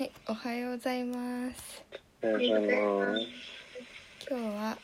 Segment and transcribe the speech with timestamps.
[0.00, 1.84] はい、おはようございます。
[2.22, 3.26] おはようございます。
[4.30, 4.78] 今日は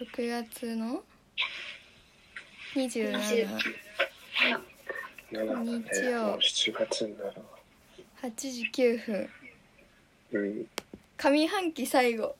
[0.00, 1.04] 6月の
[2.74, 3.12] 27、
[5.30, 7.34] 7だね日曜もう7月になるわ。
[8.24, 9.30] 8時9分。
[10.32, 10.66] うん。
[11.18, 12.34] 上半期最後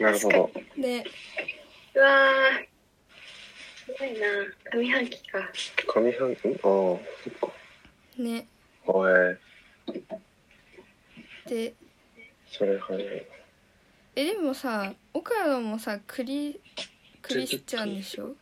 [0.00, 0.50] なるほど。
[0.76, 1.04] で、
[1.94, 2.66] うわー
[3.86, 4.26] すごいな
[4.76, 5.38] 上半期か
[5.94, 6.48] 上半期？
[6.48, 6.98] ああ、そ
[7.30, 7.52] っか。
[8.18, 8.48] ね、
[8.86, 9.38] おえ
[11.46, 11.74] で、
[12.46, 13.26] それ早い。
[14.16, 16.60] え、でもさ、岡野もさ、クリ、
[17.22, 18.34] クリスチャンでしょ？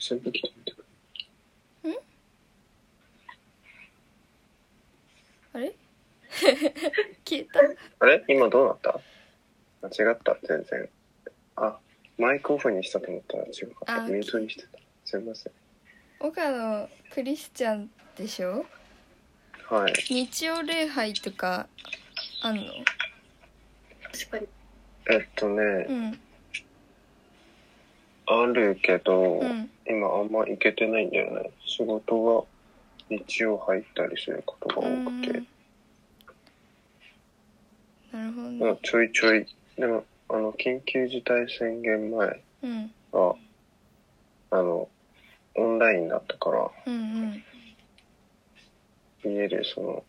[0.00, 0.84] 扇風機止めてく
[5.54, 5.74] あれ？
[7.24, 7.60] 消えた。
[8.00, 8.24] あれ？
[8.28, 9.00] 今どうなった？
[9.82, 10.88] 間違った、全然。
[11.56, 11.78] あ、
[12.16, 14.04] マイクオフにしたと思ったら違うかった。
[14.04, 14.78] あミュートにしてた。
[15.04, 15.52] すいません。
[16.20, 18.66] 岡野クリスチャンでしょ？
[19.70, 19.92] はい。
[20.08, 21.66] 日曜礼拝とか
[22.42, 22.62] あんの？
[24.12, 24.46] 確かに。
[25.10, 26.20] えっとね、うん。
[28.26, 29.70] あるけど、うん。
[29.86, 31.50] 今あんま行けてないんだよね。
[31.66, 32.46] 仕事
[33.10, 35.42] が日曜入ったりすることが多くて。
[38.12, 39.46] なるほどまあね、ちょいちょい、
[39.76, 42.90] でも、あの、緊急事態宣言前うん。
[43.12, 43.36] は、
[44.50, 44.88] あの、
[45.54, 46.96] オンラインだったから、うんう
[47.26, 47.44] ん
[49.24, 50.04] 家でその、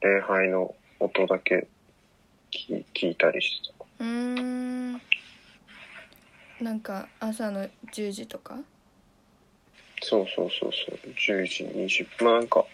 [0.00, 1.66] 礼拝の音だけ
[2.50, 3.84] 聞聞いたりしてた。
[4.00, 5.00] うーん
[6.60, 8.58] なんか朝の10時とか？
[10.02, 12.24] そうそうそうそう、10時20分。
[12.26, 12.64] まあなんか、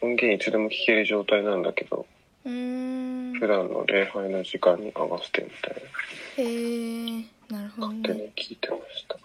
[0.00, 2.06] 音源いつでも聞ける状態なんだけど、
[2.44, 5.80] うーん普段の礼拝の時間に合わせてみたいな。
[6.36, 9.18] へえなるほど勝手ねに聞いてました。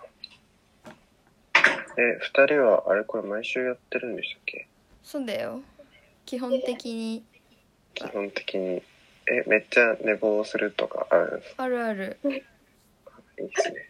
[2.02, 4.68] え、二人は、あれこれ毎週やってるんでしたっけ？
[5.12, 5.62] そうだよ
[6.24, 7.24] 基本的に
[7.96, 8.84] 基本的に。
[9.32, 11.64] え、めっちゃ寝坊するとかあるんですか？
[11.64, 12.32] あるあるいい
[13.48, 13.90] ですね。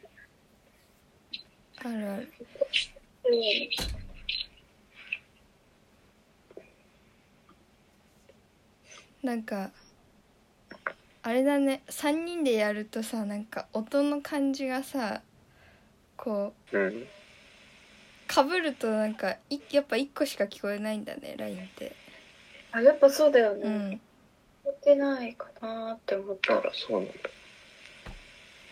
[1.79, 2.31] あるある
[9.23, 9.71] うんなんか
[11.21, 15.21] あれだね3人でやるとさなんか音の感じがさ
[16.15, 17.07] こううん。
[18.29, 21.95] かぶるとなんかいやっぱ1個しか聞こえないんだね LINE って
[22.71, 24.01] あやっぱそうだよね、聞うん
[24.63, 27.13] こえてないかなーって思ったあ、そうなんだ。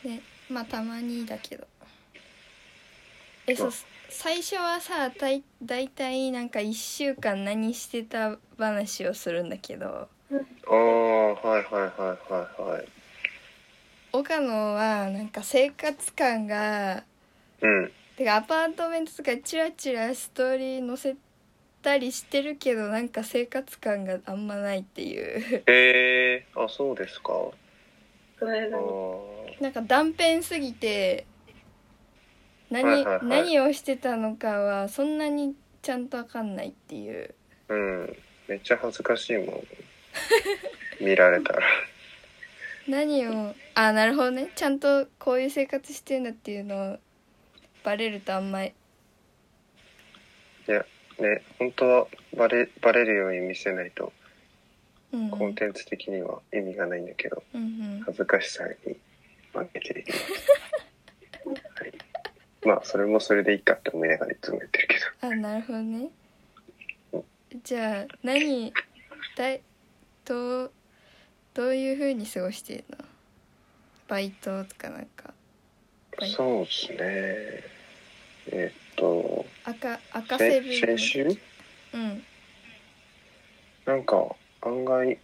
[0.03, 1.65] ねまあたまにだけど
[3.47, 3.71] えそうあ
[4.09, 10.07] 最初はさだいだいたいなんか1週間何してた話をするんだけど
[10.67, 10.73] ああ、
[11.33, 12.87] はいはいはいはいはい。
[14.13, 17.03] 岡野はなんか生活感が
[17.61, 17.91] うん。
[18.17, 21.15] てかアパートメントとかチラチラストーリー載せ
[21.83, 27.33] たりしてるけどなんか生活感があんまないっていうえー、あ、そうですか。
[29.61, 31.25] なんか断片すぎて
[32.69, 37.35] 何,、はいはいはい何をしてたのかはそんなにちゃんとわかんないっていう
[37.69, 38.17] うん。
[38.47, 39.63] めっちゃ恥ずかしいもん。
[41.01, 41.61] 見られたら。
[42.87, 46.99] 何をあなるほどねちゃんとこういう生活してんだっていうのを
[47.83, 48.73] バレるとあんまり。
[50.67, 50.85] いや、
[51.19, 54.13] ね、本当はバレ、バレるように見せないと、
[55.13, 58.01] うんコンテンツ的には意味がないんだけど、うんうん。
[58.05, 58.97] 恥ずかしさに
[59.53, 60.05] 負けている。
[61.75, 61.93] はい、
[62.65, 65.27] まあ、それもそれでいいかって思いながらいつも言ってるけど。
[65.27, 66.09] あなるほどね。
[67.63, 68.73] じゃあ何
[69.37, 69.61] だい
[70.25, 70.71] どう
[71.53, 73.05] どういうふうに過ごしてるの？
[74.09, 75.33] バイトとかなんか
[76.19, 76.31] はい。
[76.31, 76.97] そうですね。
[78.51, 81.23] えっと、赤赤セせブン先週？
[81.93, 82.23] うん。
[83.85, 85.19] なんか案外、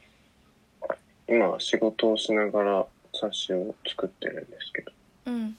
[1.27, 4.91] 今仕事をしながら冊子を作ってるんですけど、
[5.25, 5.33] うん。
[5.35, 5.55] うん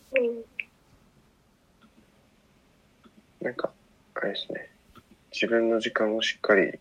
[3.40, 3.72] なんか、
[4.14, 4.70] あれですね、
[5.30, 6.78] 自分の時間をしっかり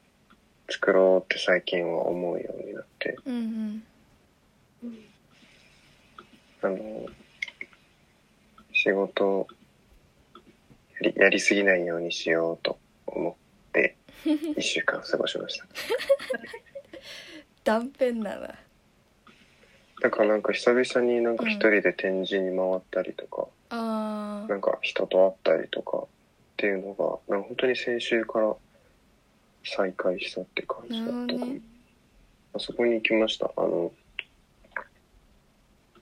[0.69, 3.83] 作ろうって最近は思うようになって、うんうん
[4.83, 4.97] うん。
[6.61, 7.05] あの、
[8.83, 9.47] 仕事を
[10.99, 12.77] やりやりすぎないようにしようと
[13.07, 13.37] 思
[13.69, 13.95] って、
[14.57, 15.65] 一週間過ごしました。
[17.63, 18.55] 断片だな
[20.01, 26.07] だからなんか久々になんか一人で展示に回ったりとか、あーなんか人と会ったりとかっ
[26.57, 28.53] ていうのが、なんか本当に先週から
[29.63, 31.53] 再開したって感じだったかも。
[31.53, 31.61] ね
[32.55, 33.49] あそこに行きました。
[33.55, 33.93] あの、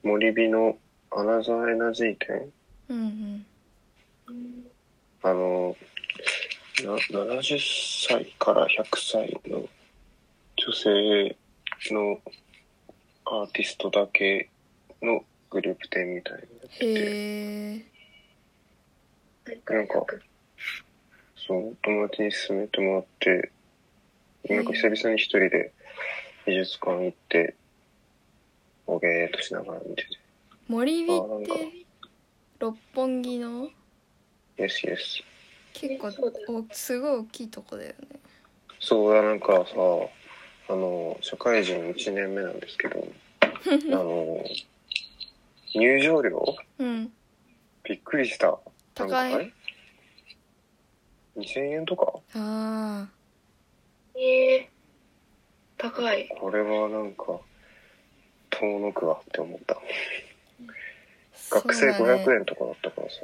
[0.01, 0.79] 森火の
[1.11, 2.51] アナザーエナジー店
[2.93, 3.45] うんうん。
[4.27, 4.71] うん
[5.23, 5.75] あの、
[6.83, 7.59] な70
[8.07, 9.69] 歳から100歳の
[10.73, 11.37] 性
[11.91, 12.19] の
[13.25, 14.49] アーティストだけ
[15.01, 17.85] のグループ展みたいなのやってて、へ
[19.47, 20.05] えなんか
[21.35, 23.51] そう、友達に勧めてもらって、
[24.49, 25.71] なんか久々に一人で
[26.47, 27.55] 美術館行って、
[28.87, 30.09] おげーっとしながら見てて。
[30.67, 31.80] 森美あなんかって
[32.61, 33.71] 六本木の？
[34.55, 36.07] 結構
[36.47, 37.95] おすごい大きいとこだよね
[38.79, 39.73] そうだ、なんかさ、
[40.69, 43.07] あの、社会人1年目なんですけど、
[43.41, 43.47] あ
[43.95, 44.45] の、
[45.73, 46.55] 入場料？
[46.77, 47.11] うん
[47.83, 48.45] びっくりした。
[48.45, 48.59] なんか
[48.95, 49.33] 高い？
[49.33, 49.53] あれ
[51.37, 52.13] ?2000 円とか？
[52.35, 53.09] あ
[54.15, 54.69] ええ
[55.79, 56.29] 高い。
[56.39, 57.39] これはなんか、
[58.51, 59.81] 遠のくわって思った。
[61.51, 63.15] あ学生そうだね500円とかだったからさ。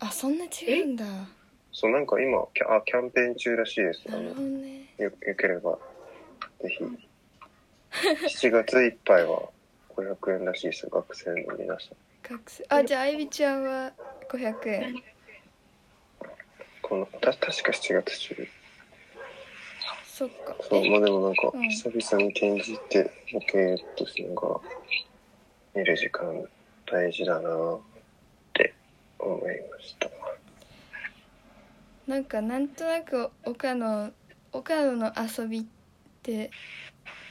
[0.00, 1.04] あそんな違うんだ
[1.72, 4.02] そう、なんか今、キャあキャンペーン中らしいです。
[4.08, 5.78] あなるのほどねよよければ、
[6.62, 6.84] ぜひ。
[8.46, 9.42] 7月いっぱいは
[9.94, 11.96] 500円らしいですよ、学生の皆さん。
[12.22, 13.92] 学生あじゃああいびちゃんは
[14.30, 15.02] 500円
[16.82, 18.48] この、た、確か7月中。
[20.06, 24.60] そっかそう、まあでもなんかう、ん久々に展示って、ボケーっとしながら、
[25.74, 26.48] 見る時間
[26.90, 27.78] 大事だなっ
[28.54, 28.74] て
[29.18, 30.10] 思いました。
[32.06, 34.12] なんかなんとなく岡野
[34.52, 35.64] 岡野の遊びっ
[36.22, 36.50] て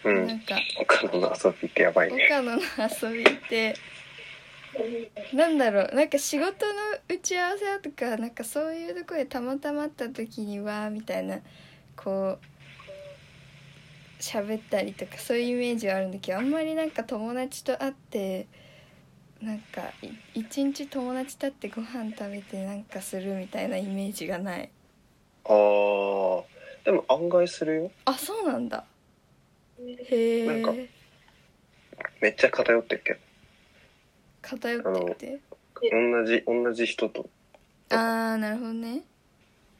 [0.03, 0.39] うなんん。
[0.41, 2.25] か他の遊びってやばいね。
[2.25, 3.75] 岡野の遊びって
[5.33, 6.51] なんだろうなんか仕事の
[7.07, 11.39] 打ち合わせとかなんかそういうところでたまたま会った時にはみたいな
[11.95, 18.47] こう喋ったりとかそういうイメージはあるんだけどあんまりなんか友達と会って
[19.45, 24.69] なんかい一日友達と会ってご飯食べてなんかするみたいなイメージがない。
[25.43, 26.43] あー、
[26.83, 27.91] でも案外するよ。
[28.05, 28.83] あそうなんだ。
[29.79, 30.71] へえなんか
[32.21, 33.13] めっちゃ偏ってるけ？
[33.13, 33.19] ど。
[34.41, 35.39] 偏ってて？
[35.91, 37.29] 同じ、同じ人と、
[37.89, 37.95] あ
[38.35, 39.03] あなるほどね。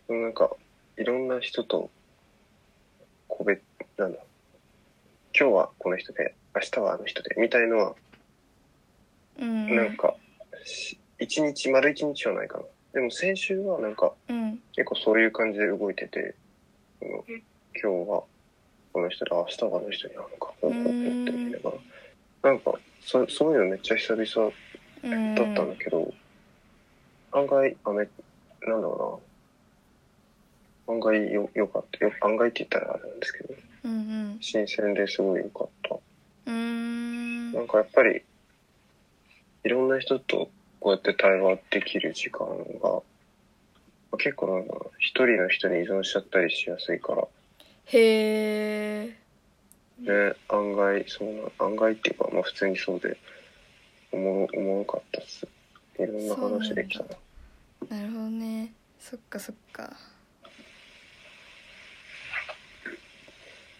[0.07, 0.51] なんか、
[0.97, 1.89] いろんな人と、
[3.27, 3.61] 個別、
[3.97, 4.19] なんだ、
[5.33, 7.95] 今日はこの人で、明日はあの人で、みたいのは、
[9.39, 10.15] うんなんか、
[10.63, 12.63] し一日、丸一日はないかな。
[12.93, 16.35] でも先週はなんか、うん結構そういう感じで動いてて、
[17.01, 17.09] うん
[17.81, 18.23] 今日は
[18.93, 20.97] この人で、明日はあの人に会うのか、ほうほうほうって
[21.31, 21.71] 思いなが
[22.43, 24.51] ら、なんか、そそういうのめっちゃ久々
[25.03, 26.13] うんだったんだけど、
[27.31, 29.21] 案外、あめ、なんだろ
[30.87, 30.93] うな。
[30.95, 32.05] 案外よ、良かった。
[32.05, 33.53] よ案外って言ったらあれなんですけど、
[33.83, 33.95] うんう
[34.35, 35.95] ん新鮮ですごい良かった。
[35.95, 38.21] うーんなんかやっぱり、
[39.65, 43.01] いろんな人とこうやって対話できる時間が、ま
[44.13, 47.27] あ結構なんだろうな、一人の人に依存しちゃったりしやすいから、
[47.87, 49.17] へえ
[49.99, 53.17] ね、案外、そうな、案外っていうか、まあ普通にそうで、
[54.11, 55.47] おもろ、おもろかったっす。
[55.97, 57.97] いろんな話できたな。
[57.97, 58.71] なるほどね。
[58.99, 59.91] そっかそっか。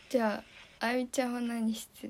[0.10, 0.44] じゃ
[0.80, 2.10] ああゆみちゃんは何して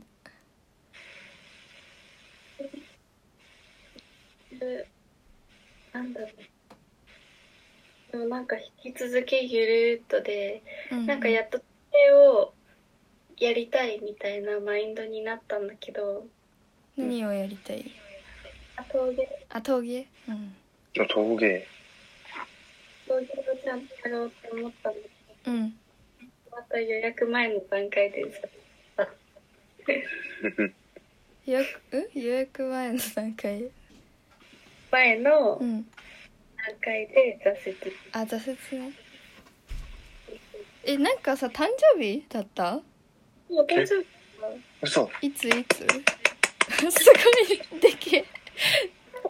[5.94, 6.30] なんだろう。
[8.12, 9.66] でもなんか引き続きゆ
[9.98, 11.64] るっとで、たなんかやっとそ
[11.98, 12.54] れを
[13.38, 16.26] やりたいみたいなマインドになったんだけど、
[16.98, 17.92] 何をやりたい？
[18.78, 20.08] あ陶芸、あ陶芸？
[20.28, 20.56] うん。
[21.02, 21.68] あ陶芸。
[23.08, 23.28] 陶芸を
[23.64, 25.00] ちゃんとやろうって思ったんだ
[25.44, 25.70] けうん。
[25.70, 25.76] ど、
[26.52, 28.42] また予約前の段階で
[28.98, 29.08] さ、
[31.46, 32.22] 予約うん？
[32.22, 33.70] 予約前の段階？
[34.96, 35.86] 前の段うん
[36.82, 37.94] 階で挫折。
[38.14, 38.92] あ挫折ね
[40.86, 42.76] えなんかさ誕生日だった？
[43.50, 44.04] もう大丈夫
[44.82, 45.86] 嘘いついつ？
[46.90, 48.26] すごいでけえ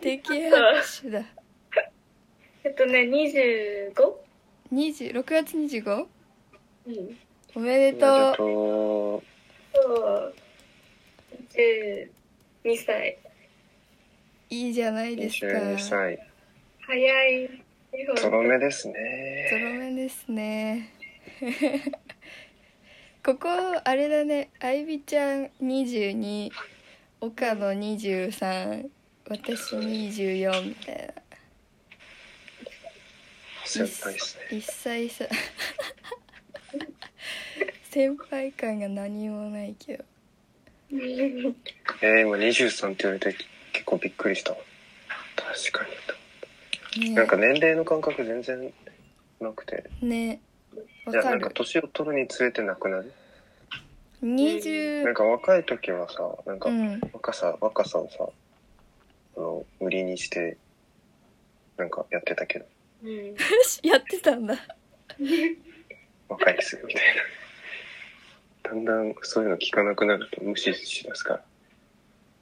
[0.01, 1.23] でけえ拍手だ
[2.63, 3.93] えっとね、25?
[4.71, 6.07] 20 6月 25?
[6.87, 7.17] うん。
[7.55, 9.23] おめでとうと
[9.73, 10.35] そう。
[11.53, 12.07] 12
[12.85, 13.17] 歳。
[14.49, 16.19] いいじゃないですか22歳。
[16.81, 17.49] 早い。
[18.17, 19.49] ゾロ目ですゾね。
[19.51, 20.89] ロ目ですね
[23.23, 23.47] ここ
[23.83, 26.51] あれだねあいびちゃん22
[27.21, 28.89] 岡野23
[29.29, 31.13] 私24みたいな
[33.65, 34.57] 先輩ですね。
[34.57, 35.25] 一歳差
[37.89, 40.03] 先輩感が何もないけど
[40.91, 43.35] えー、今23って言われて
[43.75, 44.51] 結構びっくりした。
[44.51, 45.85] 確か
[46.97, 47.09] に。
[47.09, 48.73] ねなんか年齢の感覚全然
[49.41, 49.83] なくて。
[50.01, 50.39] ね
[51.05, 53.11] わじゃあかるなんか年を取るにつれてなくなる。
[54.23, 58.29] 20なんか若い時はさ、なんかうん若さ、若さをさ、
[59.35, 60.55] あの、売りにして、
[61.75, 62.65] なんかやってたけど、
[63.03, 63.35] うん。
[63.83, 64.55] やってたんだ
[66.29, 67.03] 若いっすよ、みたい
[68.63, 68.69] な。
[68.71, 71.43] だんだんそういうの聞かなくなると無視しだすから、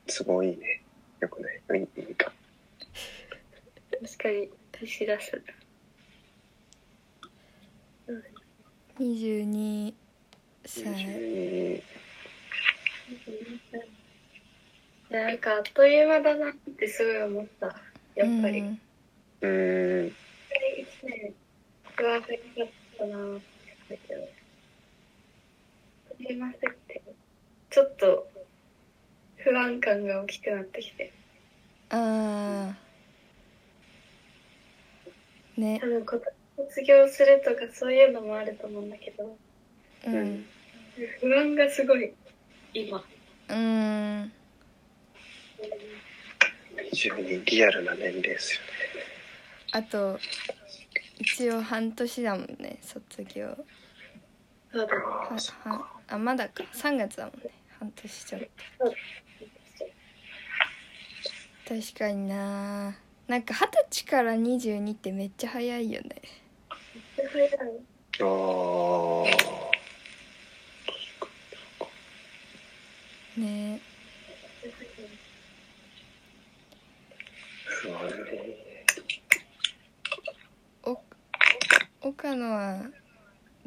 [0.07, 0.82] すごいね。
[1.23, 2.33] よくないいいいいか。
[4.01, 5.41] 確かに、出し出す。
[8.99, 9.93] 22
[10.65, 11.83] 歳22い
[15.09, 17.67] やなんかあっという間だなってすごい思った。
[18.15, 18.61] やっぱり。
[19.41, 20.11] うん
[21.03, 21.33] 年、
[21.95, 22.37] 不安がかっ
[22.97, 23.39] たな
[23.87, 24.27] けど。
[26.17, 27.01] すいませんって。
[27.69, 28.27] ちょっと、
[29.43, 31.11] 不安感が大きくなってきて。
[31.89, 32.83] ああ
[35.59, 36.05] ね多分、
[36.57, 39.37] 卒業するとかそういうのもあると思うんだけど、
[40.07, 40.45] うん
[41.19, 42.13] 不安がすごい、
[42.73, 43.03] 今。
[43.49, 44.31] うん
[46.91, 48.67] 非常にリアルな年齢ですよね。
[49.73, 50.19] あと
[51.19, 53.57] 一応半年だもんね卒業
[55.65, 55.99] あ。
[56.07, 58.47] あまだか3月だもんね半年ちょっと
[61.73, 62.95] 確かにな。
[63.27, 66.21] なんか二十歳から22ってめっちゃ早いよね。
[68.21, 68.25] あ
[73.35, 73.39] あ。
[73.39, 73.81] ね。
[80.83, 81.01] お
[82.01, 82.83] 岡野は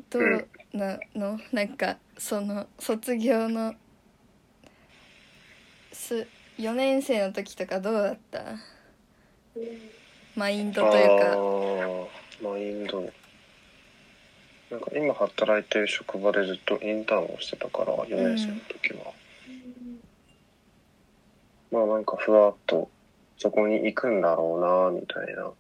[0.09, 3.75] どうなの、なんかその卒業の
[5.93, 8.43] す4年生の時とかどうだった？
[10.35, 12.49] マインドというか。
[12.49, 13.01] マインド。
[14.71, 19.13] なんか今働いてる職場でずっとインターンをしてたから4年生の時は、
[21.71, 22.91] まあなんかふわっと
[23.39, 24.61] そこに行くんだろう
[24.95, 25.51] なみたいな。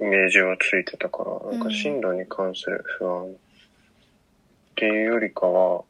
[0.00, 3.28] イメージはついてたからなんか進路に関する不安っ
[4.74, 5.84] ていうよりかは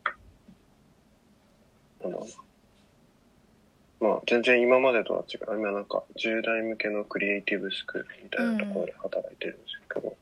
[2.03, 2.29] なんだろう
[4.05, 5.59] まあ全然今までとは違う。
[5.59, 10.17] 今なんか10代向けのクリエイティブスクールみたいなところで働いてるんですけど、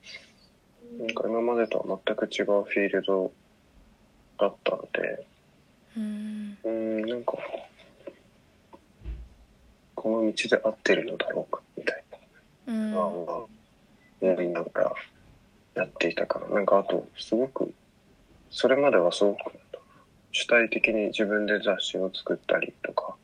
[1.00, 3.32] なんか今までとは全く違うフィールド
[4.38, 5.26] だったので
[5.96, 6.58] うん。
[6.62, 7.32] うーんなんか
[9.96, 12.04] この道で合ってるのだろうかみたい
[12.68, 12.90] うん。
[12.92, 13.34] な不安が
[14.20, 14.92] 思いながら
[15.74, 16.48] やっていたから。
[16.48, 17.74] なんかあとすごく
[18.50, 19.38] それまではすごく
[20.30, 23.16] 主体的に自分で雑誌を作ったりとか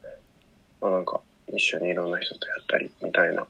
[0.80, 3.46] まあなんか一緒にいろんな人とやったりみたいな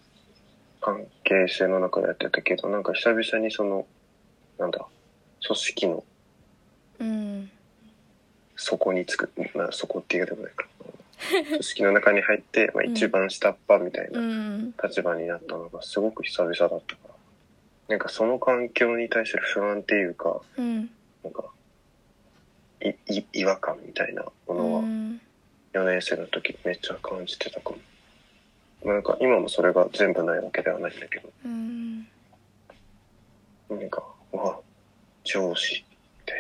[0.80, 3.86] 関係性の中でやってたけどなんか久々にその
[4.58, 4.86] なんだ
[5.46, 6.04] 組織の
[7.00, 7.50] うん。
[8.56, 10.66] 底につく、まあ、底っていうでもないか。
[11.48, 14.74] 組織の中に入って、まあ、一番下っ端みたいなうん。
[14.82, 17.14] 立場になったのがすごく久々だったから
[17.88, 20.90] なんかその環境に対する不安っていうかうん。
[21.22, 21.44] なんか
[22.82, 25.20] いい違和感みたいなもうのはん
[25.72, 27.76] 4年生の時めっちゃ感じてたかも。
[28.84, 32.06] まあなんか今もそれが全部ないわけではないんだけどうん
[33.68, 34.60] なんかうわ
[35.24, 35.84] 上司み
[36.24, 36.38] たい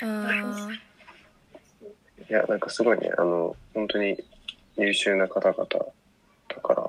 [2.30, 4.22] いやなんかすごいねあの本当に
[4.76, 5.66] 優秀な方々
[6.48, 6.88] だから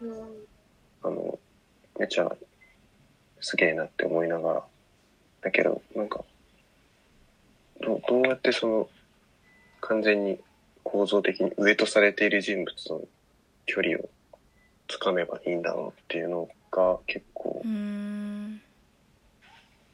[0.00, 0.44] うん
[1.04, 1.38] あの、
[1.98, 2.34] めっちゃ
[3.40, 4.64] すげえなって思いながら。
[5.42, 6.24] だけど、なんか、
[7.82, 8.88] どうどうやってその、
[9.82, 10.40] 完全に
[10.84, 13.00] 構造的に上とされている人物との
[13.66, 14.08] 距離を
[14.86, 18.60] つかめばいいんだろうっていうのが結構うん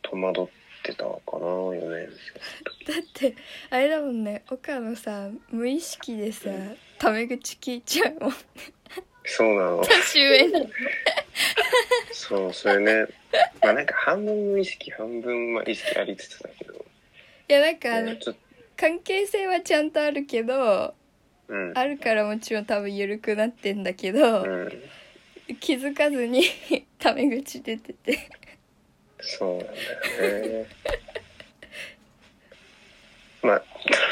[0.02, 0.46] 戸惑っ
[0.82, 3.34] てたかな、4年だって
[3.70, 6.50] あれだもんね岡野さ無意識でさ
[6.98, 8.32] タメ口聞いちゃうもん
[9.24, 9.82] そうなの。
[9.84, 10.68] 年上に
[12.12, 13.12] そう、それね。
[13.62, 16.74] まあなんか半分無意識、半分まあ意識ありつつだけど。
[16.74, 18.40] いやなんかあのねちょっと、
[18.80, 20.94] 関係性はちゃんとあるけど
[21.48, 21.72] うん。
[21.76, 24.72] あるからもちろん多分緩くなってんだけど、うん。
[25.60, 26.44] 気づかずに
[26.98, 28.30] タメ口出てて
[29.20, 30.66] そうなんだよね。
[33.42, 33.62] まあ、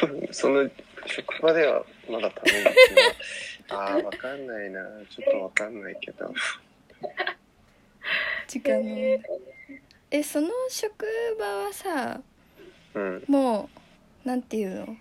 [0.01, 0.69] 多 分その
[1.07, 4.83] 職場ではまだため口は、 ああ、わかんないな。
[5.09, 6.35] ちょっとわかんないけど。
[8.47, 9.19] 時間の
[10.11, 11.07] えその職
[11.39, 12.21] 場はさ
[12.95, 13.25] うん。
[13.29, 13.88] もう
[14.29, 14.95] なんていうの？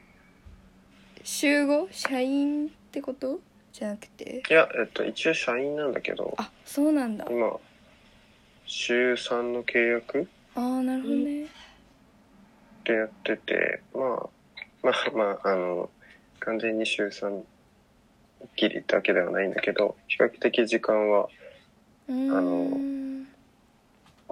[1.22, 1.90] 集合？
[1.92, 3.42] 社員ってこと？
[3.74, 4.42] じゃなくて？
[4.50, 7.26] いや、えっと、一応社員なんだけど、あそうなんだ。
[7.30, 7.60] 今、
[8.66, 10.30] 週3の契約？
[10.56, 11.48] ああなるほどね。
[12.86, 14.30] でやってて、まあ、
[14.82, 15.90] まあまあ、あの、
[16.40, 17.42] 完全に週3
[18.56, 21.28] きりだけではないんだけど、比較的時間は
[22.08, 23.28] あん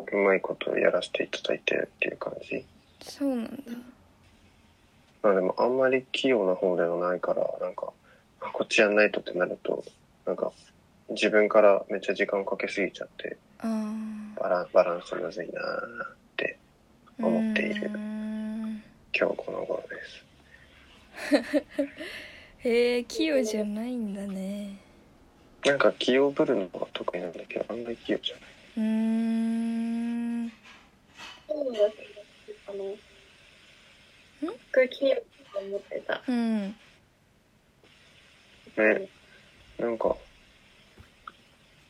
[0.10, 2.66] うまいことやらせていただいてるっていう感じ。
[3.02, 3.52] そうなんだ
[5.25, 7.91] まあでもあんまり器用な方ではないから、なんか、
[8.41, 9.84] あこっちやんないとってなると、
[10.24, 10.51] なんか、
[11.10, 13.36] 自分からめっちゃ時間かけすぎちゃって、
[14.39, 16.60] バランバランスむずいなーって
[17.20, 17.89] 思っている。
[19.17, 20.25] 今日この頃です。
[22.70, 24.77] へえ器用じゃないんだね。
[25.65, 28.44] なんか器用ぶるのが得意なんだけど、あんまり器用じゃない。
[28.77, 29.96] うーん
[34.42, 36.22] これ金曜日と思ってた。
[36.27, 36.75] うん
[38.77, 39.08] ね、
[39.80, 40.18] なんか、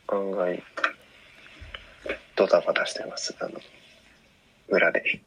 [0.06, 0.62] 案外、
[2.36, 3.60] ドタバタしてます、あの、
[4.68, 5.20] 裏で。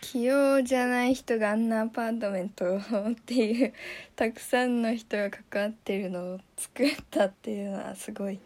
[0.00, 2.80] 器用じゃない人があんなアパートメントっ
[3.26, 3.72] ていう
[4.16, 8.40] たくさんの人が関わってるのを作ったっていうのはすごいね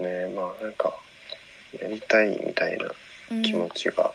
[0.00, 0.98] ねまあなんか、
[1.78, 2.92] やりたいみたいなうん
[3.42, 4.12] 気持ちが、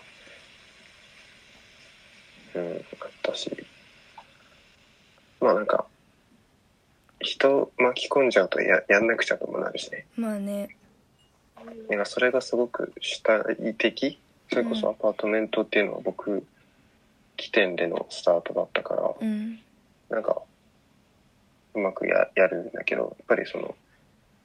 [2.53, 3.49] うん、あったし、
[5.39, 5.85] まあなんか、
[7.21, 10.05] 人巻き込んじゃうとややんなくちゃともなるしね。
[10.15, 10.75] まあね。
[11.89, 14.19] なんかそれがすごく主体的
[14.49, 16.45] それこそアパートメントっていうのは僕
[17.37, 19.59] 起点でのスタートだったから、うん。
[20.09, 20.41] なんか
[21.73, 23.75] うまくややるんだけどやっぱりその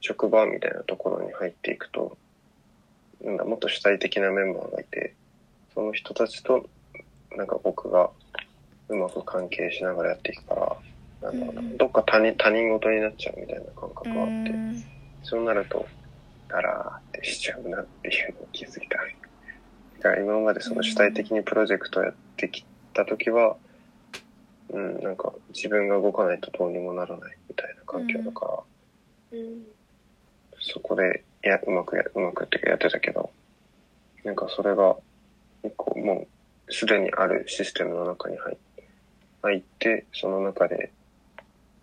[0.01, 2.17] 職場みたいなところに入っていくと
[3.25, 5.15] なんだもっと主体的なメンバーがいて
[5.75, 6.69] その人たちと
[7.37, 8.11] なんか僕が
[8.89, 10.55] うまく関係しながらやっていくか
[11.23, 14.33] らなんだろうな、うんどっか他人他人事になっちゃうみたいな感覚うがあって。
[14.51, 14.85] ん
[15.23, 15.87] そうなると、
[16.49, 18.97] だらーってしちゃうなっていうのを気づいた。
[18.97, 23.57] だから今までその主体的にプロジェクトやってきた時は、
[24.71, 28.65] うん、なんか自分が動かないとどうにもならないみたいな環境だか
[29.33, 29.63] ら、うん。
[30.59, 33.31] そこでやうまくや、うまくってやってたけど、
[34.25, 34.97] なんかそれが、
[35.63, 36.27] 一個も
[36.69, 38.57] うすでにあるシステムの中に入
[39.43, 40.93] 入って、その中で、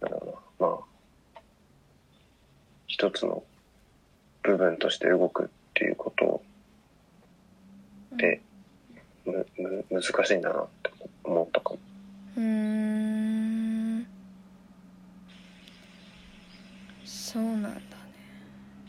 [0.01, 0.77] なんだろうな、ま
[1.35, 1.41] あ、
[2.87, 3.43] 一つの
[4.43, 6.41] 部分として動くっていうこと
[8.15, 8.41] で、
[9.25, 10.91] む、む、難しいんだなって
[11.23, 11.79] 思ったかも。
[12.37, 14.07] うん。
[17.05, 17.96] そうなんだ。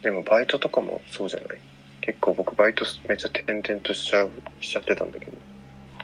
[0.03, 1.59] でもバイトとかもそうじゃない？
[2.01, 4.31] 結構僕バイトめっちゃ転々としちゃう、
[4.61, 5.33] しちゃってたんだけど、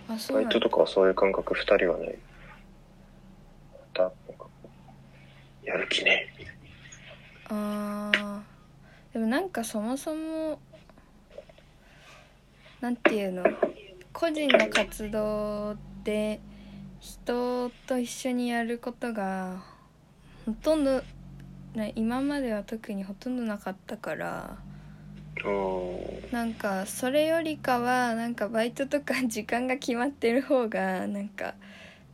[0.08, 2.18] あそうバイトとかはそういう感覚二人はない。
[3.72, 4.48] また、なんかこ
[5.64, 6.26] う、やる気ね。
[7.48, 8.40] あー。
[9.14, 10.58] でもなんかそもそも
[12.80, 13.44] なんていうの？
[14.12, 16.40] 個人の活動で
[17.00, 19.62] 人と一緒にやることが
[20.44, 21.02] ほとんど、
[21.74, 24.56] ね、今までは特にほとんどなかったから
[25.44, 26.30] うん。
[26.30, 31.54] なんかそれよりかはなんかバイトとか時間が決まってる方がなんか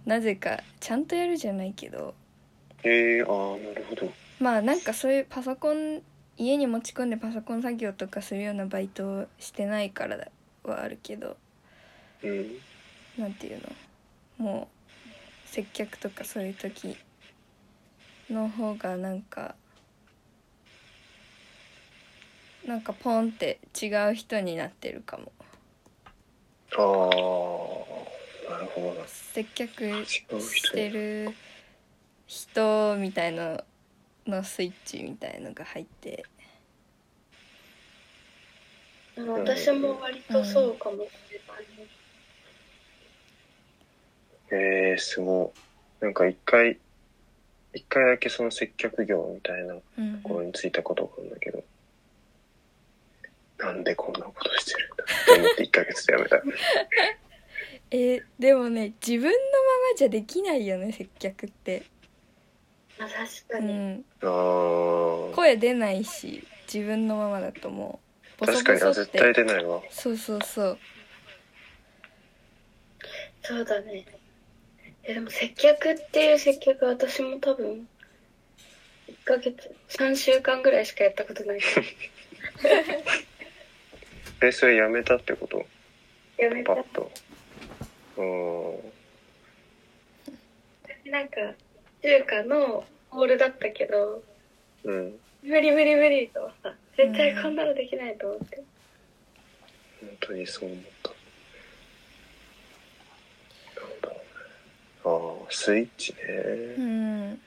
[0.07, 2.15] なぜかちゃんとやるじゃないけど
[2.83, 4.11] ええー、ああ、なるほど。
[4.41, 6.01] まあなんかそういうパソコン
[6.39, 10.29] 家に持ち込んでパソコン作業とかするようなバイトをしてないからだ
[10.65, 11.37] はあるけど
[12.23, 12.47] うん。
[13.19, 13.61] なんていう
[14.39, 14.47] の？
[14.47, 14.69] も
[15.47, 16.97] う接客とかそういう時
[18.31, 19.55] の方がなんか
[22.67, 25.33] なんかポンって違う人になってるかも
[26.73, 29.07] ああ、なるほどな。
[29.07, 31.35] 接客してる
[32.27, 33.63] 人みたいの
[34.27, 36.25] のスイッチみたいのが入って
[39.17, 41.67] 私も割とそうかもしれない。
[44.53, 45.53] ええー、すご
[46.01, 46.05] い。
[46.05, 46.79] なんか一回、
[47.75, 51.63] 一回だけその接客業みたいなとうんころについたことがあるんだけど、
[53.59, 56.43] なんでこんなことしてるんだって思って1ヶ月でやめた。
[57.93, 59.35] えーでもね自分のま
[59.93, 61.83] まじゃできないよね接客って、
[62.99, 63.73] まあ確かに。
[63.73, 65.35] うん、ああ。
[65.35, 68.01] 声出ないし自分のままだとも
[68.39, 69.83] うボソ確かに、あ、ボソって絶対出ないわ。
[69.91, 70.79] そうそうそう
[73.43, 74.05] そうだね。
[75.05, 77.89] え、でも接客っていう接客私も多分、
[79.09, 81.61] 1ヶ月、3週間ぐらいしかやったことない。
[84.43, 85.67] え、それやめたってこと？
[86.39, 86.85] やめたパッ。
[86.95, 87.11] と。
[88.17, 88.77] うー
[91.07, 91.11] ん。
[91.11, 91.37] なんか、
[92.03, 94.23] 中華のホールだったけど、
[94.85, 95.19] うん。
[95.43, 98.63] 無理無理無理とはさ、絶対こんなのできないと思って。
[100.01, 101.11] 本当にそう思った。
[105.49, 106.15] スイッチ
[106.77, 106.85] うね。
[107.35, 107.41] ん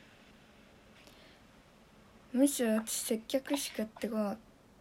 [2.34, 4.38] むしろ私接客しかやってこな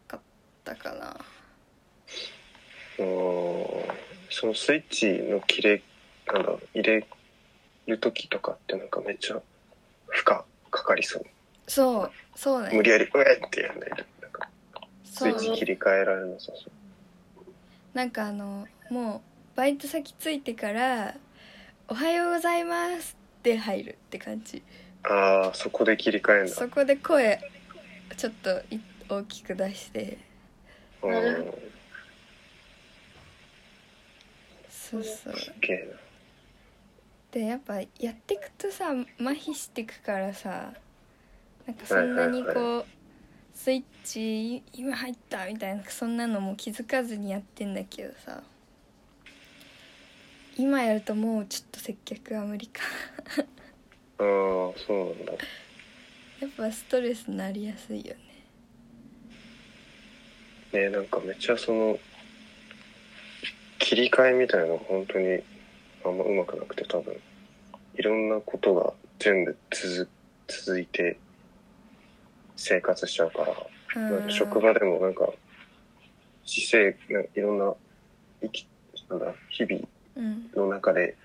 [0.09, 0.21] かっ
[0.65, 1.17] たかな
[2.99, 3.07] うん。
[4.31, 5.83] そのスイッチの切れ、
[6.33, 7.07] なんだ、入れ
[7.87, 9.41] る時とかってなんかめっちゃ
[10.07, 10.37] 負荷
[10.71, 11.25] かかりそう。
[11.67, 13.97] そうそうね無理やり、うえってやんないと。
[14.23, 14.49] なんか
[15.05, 16.71] スイッチ切り替えられなさそう。
[17.93, 21.15] なんかあのもうバイト先着いてから
[21.93, 24.63] 「おはようございます」って入るって感じ。
[25.03, 26.55] ああ、そこで切り替えんだ。
[26.55, 27.39] そこで声
[28.17, 30.17] ちょっとい大きく出して。
[31.03, 31.13] うん。
[31.13, 31.53] なる
[34.71, 35.37] そうそう。
[35.37, 35.95] すげえ
[37.31, 40.73] でやっぱやってくとさ麻痺してくからさ
[41.67, 42.87] なんかそんなにこう、はいはい
[43.55, 48.43] スイッチい今入ったみたいなそんなのも気づかずにやってんだけどさ
[50.57, 52.83] 今やるともうちょっと接客は無理か
[53.39, 53.45] な。
[53.45, 55.45] ああ、そうなんだ。
[56.43, 58.17] やっぱストレスなりやすいよ
[60.73, 61.97] ねねなんかめっちゃその
[63.79, 65.41] 切り替えみたいなのが本当に
[66.05, 67.17] あんまうまくなくて多分
[67.95, 70.09] いろんなことが全部続
[70.49, 71.17] 続いて
[72.57, 73.45] 生活しちゃうか
[73.95, 75.31] ら、職場でもなんか
[76.45, 76.97] 姿勢
[77.37, 77.73] いろんな
[78.43, 78.67] 生き
[79.09, 81.17] なんだ日々うんの中で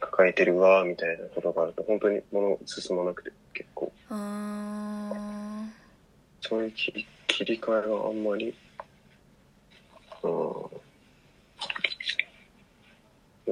[0.00, 3.92] 抱えてるわみたいなことがあると本当に物進まなくて結構。
[4.10, 5.64] あ
[6.40, 8.54] そういう切り切り替えがあんまり、
[10.22, 10.32] うん、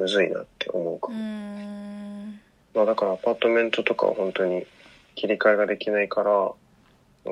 [0.01, 2.41] むずいなって思うかーうーん。
[2.75, 4.67] まあだからアパートメントとかは本当に
[5.15, 6.53] 切り替えができないから、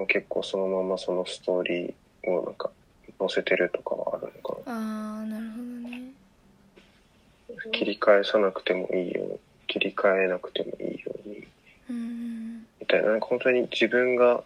[0.07, 2.71] 結構そのままそのストーリーをなんか
[3.19, 6.01] 載せてるとかはあるのかあーなるほどね。
[6.01, 6.07] な。
[7.73, 11.47] 切り返さなくてもいいように、切り替えなくてもいいように、
[12.81, 13.11] みたいな。
[13.11, 14.43] なんか本当に自分が、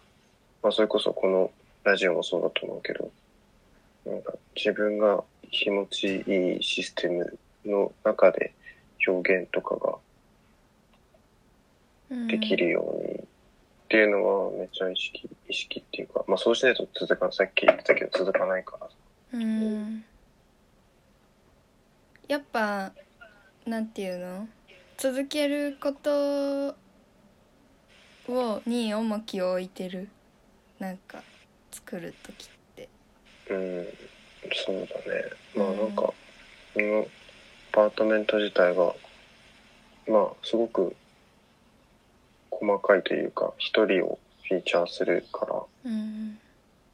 [0.61, 1.51] まあそれこそこの
[1.83, 3.11] ラジオもそうだと思うけど、
[4.05, 8.53] なんか自分が気持ちいいシステムの中で
[9.07, 9.97] 表現とかが
[12.27, 13.23] できるようにっ
[13.89, 18.89] ていうのはめっちゃ意識、意識っていうか、まあそうしないと続かない、さっき言ってたけど続かないから。
[19.33, 20.05] うん
[22.27, 22.91] やっぱ
[23.65, 24.47] なんていうの？
[24.97, 26.75] 続けること
[28.29, 30.09] をに重きを置いてる。
[30.79, 31.23] なんか
[31.71, 32.89] 作る時って。
[33.49, 33.87] うん、
[34.53, 34.87] そうだね。
[35.55, 36.15] まあなんか、こ
[36.75, 37.05] のア
[37.71, 38.93] パートメント自体が、
[40.07, 40.95] まあすごく
[42.51, 46.37] 細かいというか、一人をフィーチャーするから、うん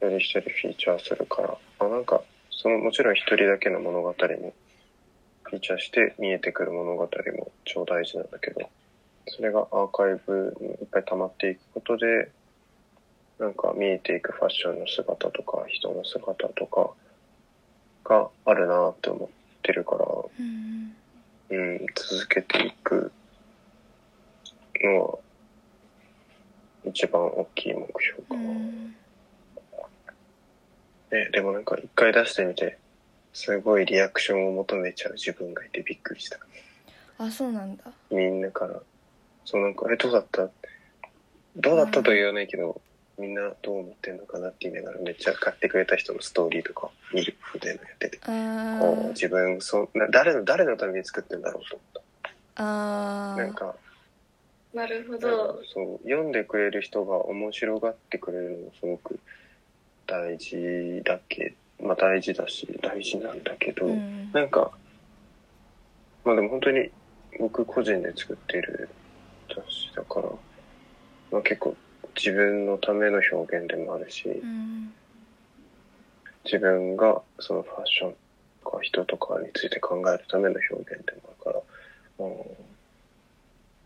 [0.00, 4.14] より一人フィーチャーするから、まあなんか、そのもちろん一人だけの物語も
[5.52, 7.08] フィーチャーして見えてくる物語も
[7.66, 8.70] 超大事なんだけど、
[9.26, 12.30] それがアーカイブにいっぱい溜まっていくことで、
[13.38, 16.90] なんか見えていくファッションの姿とか人の姿とか
[18.02, 19.28] があるなって思っ
[19.62, 20.06] てるから、
[20.40, 20.96] うん。
[21.50, 23.12] うん、続けていく
[24.82, 25.18] のは
[26.86, 28.40] 一番大きい目標うかな。
[28.40, 28.96] ん。
[31.10, 32.78] ね、でもなんか一回出してみて、
[33.32, 36.38] すごいリアクションを求めちゃう自分がいてびっくりした。
[37.18, 38.80] あそうなんだみんなから。
[39.44, 40.48] そうなんか、え、どうだった？
[41.56, 42.80] どうだったとは言わないけど、
[43.18, 48.18] みんなどう思ってんのかなって言いながらめっちゃ買ってくれた人のストーリーとか見るみたいなのやってて。
[48.22, 52.02] あこうー自分、そんな、誰の、誰のために作ってんだろうと思っ
[52.56, 53.42] あた。
[53.42, 53.74] なんか、
[54.72, 55.58] なるほどか。
[55.72, 59.20] そう、読んでくれる人が面白がってくれるのもすごく
[60.06, 64.30] 大事だけ、まあ大事だし、大事なんだけど、うん。
[64.32, 64.70] なんか、
[66.24, 66.90] まあでも本当に
[67.38, 68.88] 僕個人で作っている
[69.48, 70.28] 雑誌だから、
[71.32, 71.76] まあ結構
[72.16, 74.92] 自分のための表現でもあるし、うん。
[76.44, 78.14] 自分がそのファッション
[78.64, 81.60] とか人とかについて考えるための表現でもあるか
[82.18, 82.32] ら、うん。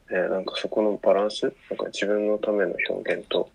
[0.08, 3.50] ね、なんかそこのバランス、なんか自分のための表現と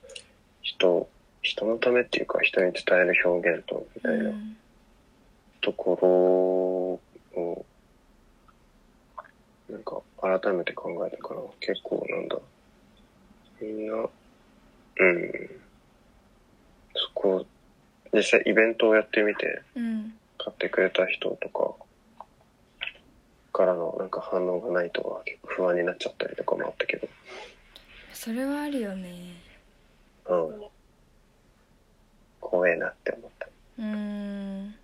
[0.61, 1.07] 人、
[1.41, 4.29] 人のためっていうか人に伝える表現とみたいな。
[4.29, 4.57] うん
[5.61, 6.99] とこ
[7.35, 7.65] ろを、
[9.69, 12.37] なんか改めて考えたから、結構なんだ、
[13.61, 14.09] みんな、うん、
[16.95, 17.45] そこ、
[18.11, 21.75] 実際イベントをやってみて、うん買ってくれた人とか
[23.53, 27.07] からのなんか反応がないとか結構不安になっちゃったりとかもあったけど、
[28.11, 29.35] それはあるよね。
[30.27, 30.70] うん。
[32.41, 33.47] 怖えなって思った。
[33.79, 34.75] うん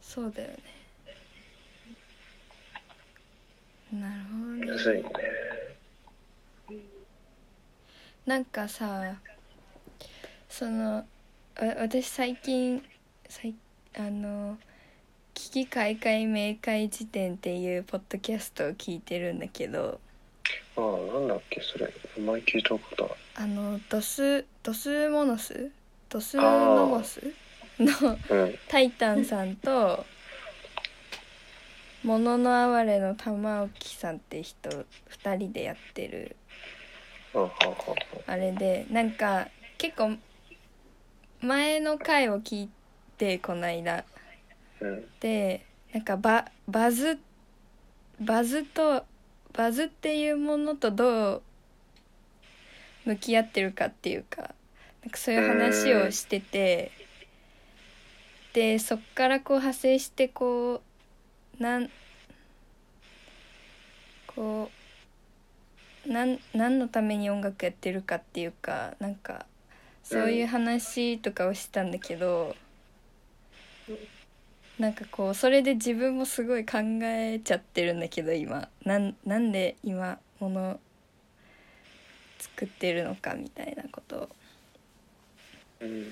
[0.00, 0.56] そうだよね
[3.92, 5.08] なるほどねね。
[8.26, 9.16] なんかさ
[10.48, 11.04] その
[11.56, 12.82] あ私最近
[13.28, 13.54] 最
[13.96, 14.56] あの
[15.34, 20.00] 「危機開会明快辞典」っていうポッドキャストを聞いてるんだけど
[20.76, 21.92] ああ、なんだっけ、それ。
[22.16, 23.16] 名前聞いたこと。
[23.36, 25.70] あのドスドスモノス
[26.14, 27.20] ドスノモス
[27.76, 28.54] のうん。
[28.68, 30.06] タイタンさんと
[32.04, 36.36] 「もののあわれ」の玉置さんって人2人でやってる。
[38.28, 40.16] あれでなんか結構
[41.40, 42.70] 前の回を聞い
[43.18, 44.04] てこの間。
[44.78, 45.08] うん。
[45.18, 47.18] でなんかババズ
[48.20, 49.04] バズと
[49.52, 51.42] バズっていうものとどう
[53.04, 54.54] 向き合ってるかっていうか
[55.04, 56.90] なんかそういう話をしてて
[58.54, 60.80] でそっからこう派生してこ
[61.60, 61.90] うなん
[64.26, 64.70] こ
[66.06, 69.44] うなん何のために音楽やってるかっていうかなんか
[70.02, 72.54] そういう話とかをしてたんだけど、
[74.78, 78.68] なんかこうそれで自分もすごい考えちゃってるんだけど今。
[78.84, 80.78] なんなんで今もの
[82.38, 84.28] 作ってるのかみたいなことを。
[85.80, 86.06] うん。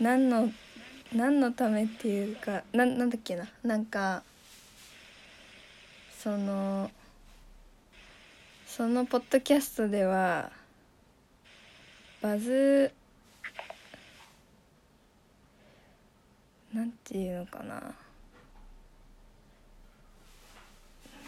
[0.00, 0.50] 何の
[1.14, 4.22] 何のためっていうかななんだっけななんか
[6.18, 6.90] その
[8.66, 10.50] そのポッドキャストでは
[12.20, 12.92] バズ
[16.72, 17.94] なんていうのかな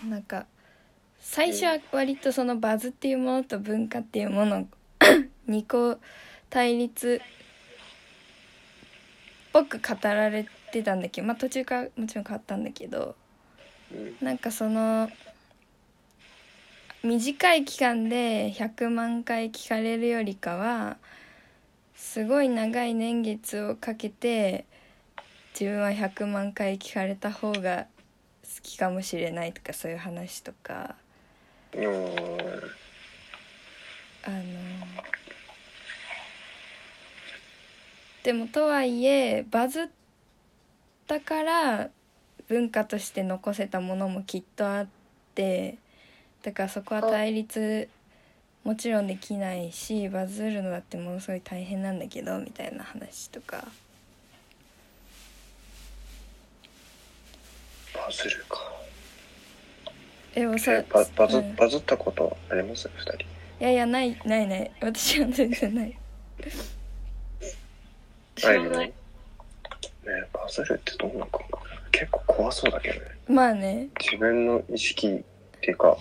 [0.09, 0.47] なんか
[1.21, 4.67] 最初は割とそのバズっていうものと文化っていうもの
[5.47, 5.99] 二個
[6.51, 7.27] 対立っ
[9.53, 13.15] ぽく語られてたんだけどまあ途中からもちろん変わったんだけど
[13.93, 14.17] うん。
[14.21, 15.11] なんかその
[17.03, 20.97] 短い期間で100万回聞かれるよりかは
[21.95, 24.67] すごい長い年月をかけて
[25.59, 27.87] 自分は100万回聞かれた方が
[28.43, 30.97] 好きかもしれないとかそういう話とか
[31.73, 31.87] うん。
[34.25, 34.45] あの
[38.27, 39.87] でもとはいえバズっ
[41.07, 41.91] たから
[42.49, 44.89] 文化として残せたものもきっとあっ
[45.37, 45.79] て
[46.43, 47.89] だからそこは対立
[48.65, 53.65] もちろんできないしバズるのだってものすごい大変なんだけどみたいな話とか。
[57.95, 58.59] バズるか。
[60.35, 61.55] でもさえババズ、うん。
[61.55, 62.91] バズったことあります？
[62.93, 63.13] 二人。
[63.21, 63.27] い
[63.61, 64.73] やいやないないない。
[64.81, 65.97] 私は全然ない
[68.37, 68.89] 知らない。
[68.89, 68.95] ね
[70.33, 71.41] バズるってどんなか
[71.91, 73.07] 結構怖そうだけどね。
[73.29, 75.23] まあね自分の意識っ
[75.61, 75.97] ていうか、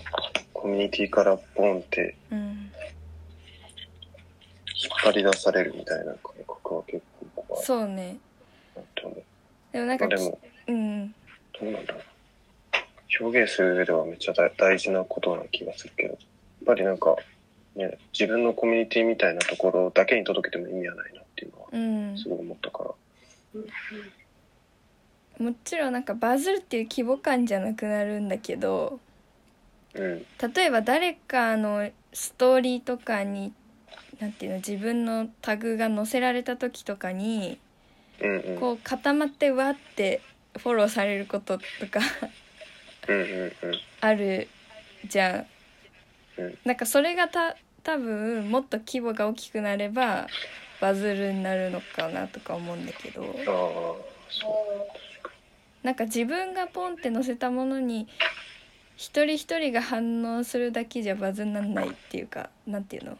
[0.52, 2.58] コミュニティからボンってうん引っ
[5.02, 7.02] 張り出されるみたいな感覚は結
[7.34, 8.18] 構怖いそうね。
[9.72, 11.14] でもなんかまあでも、うんど
[11.62, 12.02] うなんだろう。
[13.18, 16.18] 表現する上ではめっちゃ大大事なことな気がするけど、やっ
[16.66, 17.16] ぱりなんか、
[17.74, 21.22] ね、自分のコミュニティみたいなところだけに届けても意味はないな
[21.72, 22.90] はうんすごい思ったから。
[25.38, 29.00] もちろんなんかバズるっていう規模感じゃなくなるんだけど
[29.94, 30.26] うん。
[30.54, 33.52] 例えば誰かのストーリーとかに
[34.18, 37.58] なんていうの自分のタグが載せられた時とかに
[38.20, 38.60] うんうん。
[38.60, 40.22] こう固まってわって
[40.58, 42.00] フォローされることとか
[43.08, 43.52] うんうんうん。
[44.00, 44.48] ある
[45.06, 45.46] じゃん。
[46.38, 50.26] うんなんかそれがた多分もっと規模が大きくなれば
[50.80, 53.22] バズるになるのかなとか思うんだけど。
[53.22, 53.34] ああ、
[54.30, 54.92] そ
[55.82, 55.86] う。
[55.86, 58.08] なんか自分がポンって載せたものに
[58.96, 63.16] 一人一人が反応するだけじゃバズんなんないっていうかなんていうの？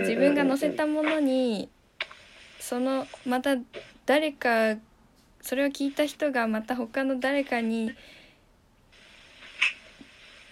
[0.00, 1.68] 自分が載せたものに
[2.58, 3.56] そのまた
[4.06, 4.76] 誰か
[5.42, 7.92] それを聞いた人がまた他の誰かに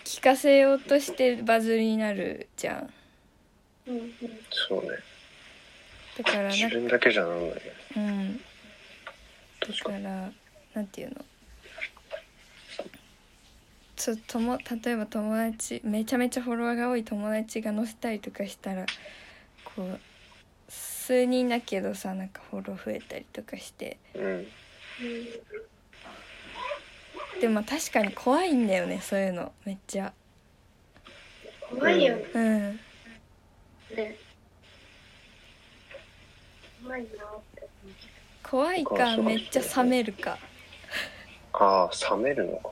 [0.04, 2.90] 聞かせようとしてバズりになるじゃん。
[3.86, 4.10] うんうん。
[4.50, 4.90] そうね。
[6.22, 7.32] だからな自分だけじゃなん。
[7.34, 7.40] う
[8.00, 8.42] んだ
[9.66, 10.30] 確から
[10.74, 11.24] なんていうの？
[13.96, 18.86] つとも例えば友達めちゃめちゃフォロワーが多い友達が載せたりとかしたら
[19.64, 19.98] こう
[20.68, 24.46] 数人だけどさなんかフォロー増えたりとかしてうん。
[27.40, 30.12] でも確かに怖いんだよねそういうのめっちゃ
[31.68, 32.24] 怖いよね。
[32.34, 32.80] うん
[33.96, 34.16] ね
[36.82, 37.10] 怖いなっ
[37.54, 37.92] て思
[38.42, 40.38] 怖いかめっちゃ冷めるか
[41.52, 42.70] ああ、冷めるのか。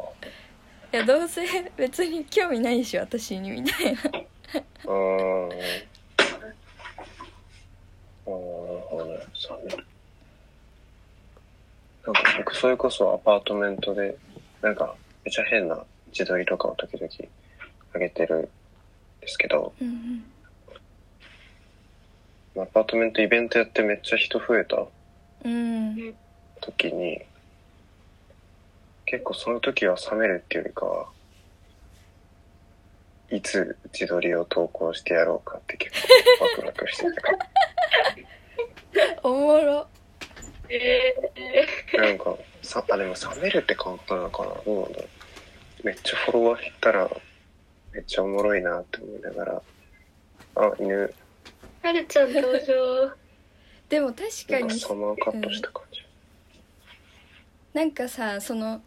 [0.93, 1.43] いやどうせ
[1.77, 5.53] 別に興味ないでしょ私にみたいなあーあー、な
[8.31, 9.19] るほどね。
[9.35, 9.77] そうね。
[12.07, 14.17] なんか僕それこそアパートメントで、
[14.63, 14.95] なんか
[15.25, 17.07] めちゃ変な自撮りとかを時々
[17.93, 18.43] 上げてるん
[19.21, 20.25] ですけど、うん
[22.63, 24.85] アパートメントイベントやってめっちゃ人増えた
[25.45, 26.15] うんうん
[26.61, 27.23] 時に、
[29.07, 31.07] 結構その時は冷めるっていうよりかは、
[33.31, 35.95] いつ自撮りを投稿してやろうかって結
[36.39, 37.39] 構ワクワクしてたから。
[39.23, 39.87] おもろ
[40.69, 41.15] え
[41.97, 45.87] なんか、さ、あ、でも冷めるって感覚なのかなどうなんだろう。
[45.87, 47.11] めっちゃフォロワー減ったら、
[47.93, 49.63] めっちゃおもろいなって思いながら、
[50.57, 51.13] あ、犬、ー、
[51.89, 53.17] はるちゃん登場。
[53.89, 56.03] でも確かにサマーカットした感じ。
[57.73, 58.83] なんかさその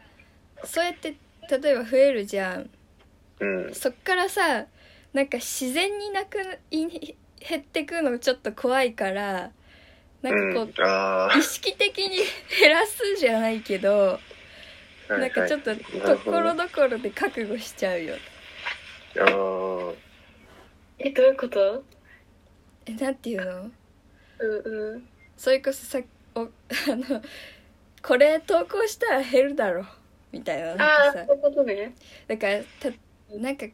[0.64, 1.16] そうやって
[1.50, 2.70] 例えば増えるじゃん。
[3.40, 3.74] うん。
[3.74, 4.66] そっからさ
[5.14, 6.38] なんか自然になく
[6.70, 6.86] い
[7.40, 9.52] 減ってくのちょっと怖いから
[10.22, 12.18] なんかこう、うん、ああ意識的に
[12.60, 18.16] 減らすじゃないけど、ー、なんかちょっとところどころで覚悟しちゃうよ。
[19.16, 19.96] なるほ
[21.00, 21.84] え、どういうこと？
[22.86, 23.72] えなんていうの？
[24.40, 25.08] うんうん。
[25.38, 26.00] それこそさ
[26.36, 26.48] おあ
[26.88, 27.22] の
[28.02, 29.86] これ投稿したら減るだろ
[30.32, 31.94] みたいななんああ、かさそういうことね。
[32.28, 32.90] だからた
[33.38, 33.66] なんか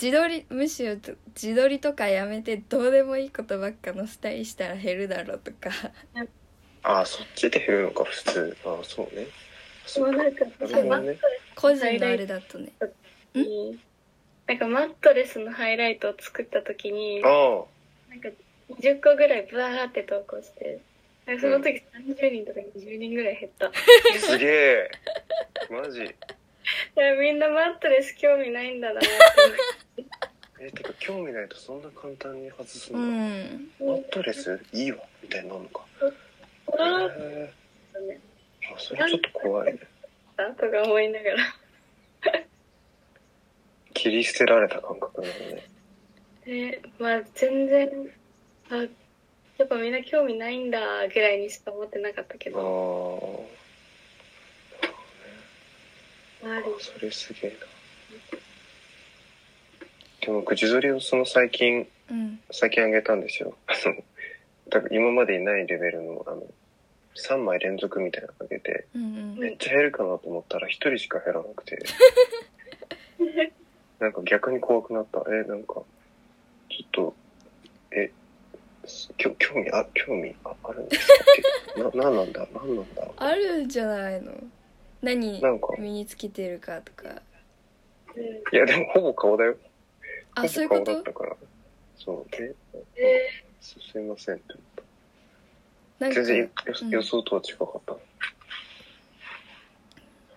[0.00, 5.70] 自撮りむしろ自撮りとかやめてどうでもいいことばっか載せたりしたら減るだろうとか
[6.14, 6.26] ど。
[6.82, 8.56] ああ、そっちで減るのか、普通。
[8.64, 9.26] ああ、そうね。
[9.98, 11.18] もうなんか、なるほどね。
[11.54, 12.72] 個人のあれだとね
[13.34, 13.78] に
[14.46, 17.64] なんかマットレスのハイライトを作った時に、あ
[18.10, 18.28] なんか
[18.68, 20.80] 20個ぐらいブワーって投稿して、
[21.40, 23.66] その時30人とか20人ぐらい減った。
[23.68, 23.72] あ、
[24.18, 24.90] すげえ。
[25.70, 26.02] マジ。
[26.02, 26.04] い
[27.00, 29.08] やみんなマットレス興味ないんだなって
[30.60, 34.60] え、てか興味ないとそんな簡単に外すうんマットレス？
[34.72, 35.86] いいわ、みたいになるのか。
[36.66, 37.22] 思って。
[37.22, 37.52] へ
[38.10, 38.20] え
[38.74, 39.80] あ、それちょっと怖いね。
[40.36, 41.36] とか思いながら。
[43.94, 45.62] 切り捨てられた感覚なのね。
[46.50, 47.88] で、まあ全然、
[48.70, 48.76] あ、
[49.56, 53.46] やっぱみんな興味ないんだぐらいにしか思ってなかったけあど、
[56.42, 56.46] あ。
[56.48, 57.56] あるそれすげえな。
[60.26, 63.56] でも、口撮りをその最近、うん最近あげたんですよ。
[63.68, 63.94] あの、
[64.70, 66.42] 多分今までにないレベルの、あの、
[67.14, 71.78] 3枚連続みたいなのあげて、うんめっちゃ減るかなと思ったら1人しか減らなくて、
[74.00, 75.22] なんか逆に怖くなった。
[75.32, 75.82] え、なんか、
[76.80, 77.14] ちょっと、
[77.92, 78.10] え、
[79.16, 81.06] きょ興味あ、興味ああるんです
[81.74, 81.82] か？
[82.00, 82.46] な、なんなんだ？
[82.52, 83.08] なんなんだ？
[83.16, 84.32] あるんじゃないの？
[85.02, 87.22] 何なんか身につけてるかとか
[88.14, 89.56] うんいや、でもほぼ顔だよ。
[90.34, 91.36] あそういうこほぼ顔だっとたから。
[91.96, 92.30] そう。
[92.30, 92.54] で、
[92.96, 93.28] え
[93.60, 96.10] すすいませんって思った。
[96.14, 96.44] 全然予
[96.82, 97.96] うん予想とは違かった。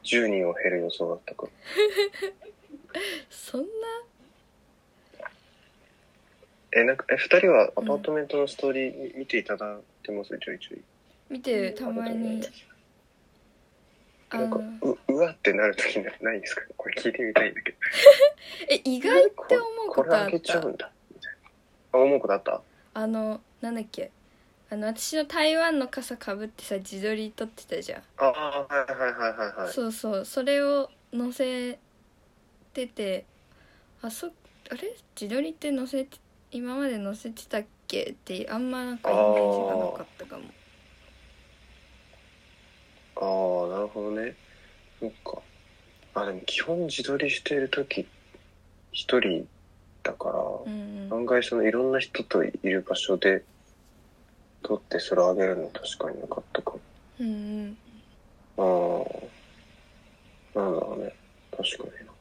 [0.04, 1.52] 10人は減る予想だったから。
[3.30, 3.68] そんな？
[6.76, 10.82] え、なんか、え、二人はアパートメントのストーリー見ていただいてます、ちょいちょい。
[11.30, 12.42] 見てるたまに。
[14.30, 16.62] あなんかー、う、うわってなるときなないですか？
[16.76, 17.78] これ聞いてみたいんだけど。
[18.70, 20.92] え意外って思うこことあっれあげちゃたうんだ？
[21.14, 21.50] みたいな。
[21.92, 22.62] あ、思うことあった？
[22.96, 24.10] あのなんだっけ？
[24.72, 29.72] あの私の台湾の傘かぶってさ自撮り撮ってたじゃん、ああ、はいはいはいはいはい。
[29.72, 30.26] そうそう。
[30.26, 31.78] それを載せ
[32.74, 33.26] てて
[34.02, 34.28] あそ
[34.72, 34.96] あれ？
[35.20, 36.18] 自撮りって載せて
[36.54, 38.04] 今まで載せてたっけ？
[38.04, 40.44] ってあんまなんかイメージがなかったかも
[43.16, 44.36] ああ、なるほどね。
[45.00, 45.42] そっか。
[46.16, 48.08] あ、でも基本自撮りしてるとき、
[48.92, 49.48] 一人
[50.04, 53.44] だから、うんうん案外そのいろんな人といる場所で
[54.64, 56.74] 撮ってそれをあげるの確かになかったか
[57.20, 57.78] うんうん
[58.58, 59.30] も。
[60.56, 60.60] ああ。
[60.60, 61.14] なんだろうね。
[61.56, 62.14] 確かにな。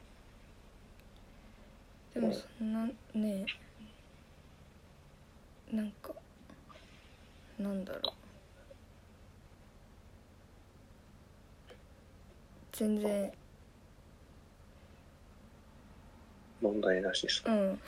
[2.14, 3.46] でもそんなね
[5.72, 6.12] なんか
[7.58, 8.12] なんだろう
[12.72, 13.32] 全然
[16.60, 17.80] 問題なしですかうん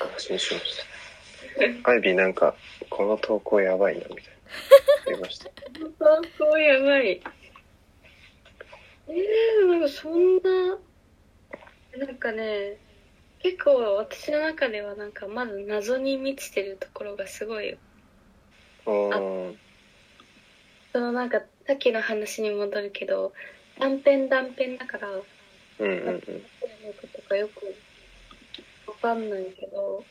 [0.00, 0.76] 安心しまし
[1.84, 1.90] た。
[1.90, 2.54] アイビーなんか、
[2.90, 4.30] この投稿やばいな、みたいな。
[5.06, 5.48] 言いました。
[5.48, 5.52] ー、
[5.98, 7.22] 投稿やばい。
[9.08, 10.78] えー、なんかそんな、
[12.06, 12.76] なんかね、
[13.42, 17.76] 結構私の中ではなんかまず謎に満ちてるところがすごい、
[18.84, 19.56] おー。
[20.92, 23.32] そのなんかさっきの話に戻るけど、
[23.78, 25.22] 断片断片だから、うん
[25.78, 26.20] うんうん。
[26.20, 27.74] とかよく
[29.06, 30.04] かんないけど、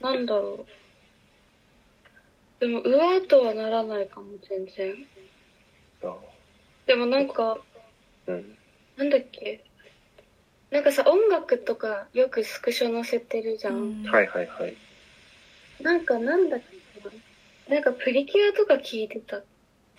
[0.00, 0.66] なんだろ
[2.60, 2.60] う。
[2.60, 5.06] でも、うわーとはならないかも、全然。
[6.04, 6.16] あ
[6.86, 7.58] でもなんか、
[8.26, 8.58] うん。
[8.96, 9.64] なんだっけ？
[10.74, 13.74] なんかさ、音楽とかよくスクショ載せてるじゃん。
[13.74, 14.74] うんはいはいはい。
[15.80, 17.76] なんかなんだっけな。
[17.76, 19.40] なんかプリキュアとか聞いてた。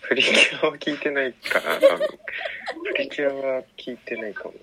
[0.02, 2.08] プリキュアは聞いてないかな、多分。
[2.92, 4.54] プリキュアは聞いてないかも。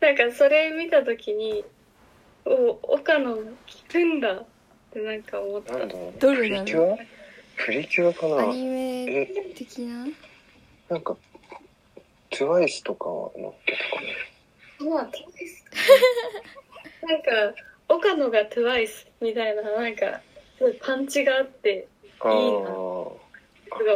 [0.00, 1.66] なんかそれ見たときに、
[2.46, 3.42] お、岡野聞
[3.90, 4.44] くんだっ
[4.90, 5.76] てなんか思った。
[5.76, 5.94] なんだ？
[5.94, 6.18] ろう？
[6.18, 6.96] プリキュア？
[7.66, 10.06] プリキュアかアなニメえ、的な？
[10.88, 11.14] なんか、
[12.30, 14.32] TWICE とかは乗っけたかまあ、そうです。
[14.90, 15.10] なん
[17.22, 17.54] か、
[17.88, 20.20] 岡野が TWICE みたいな、なんか、
[20.58, 21.88] すごいパンチがあって、
[22.24, 22.70] いいな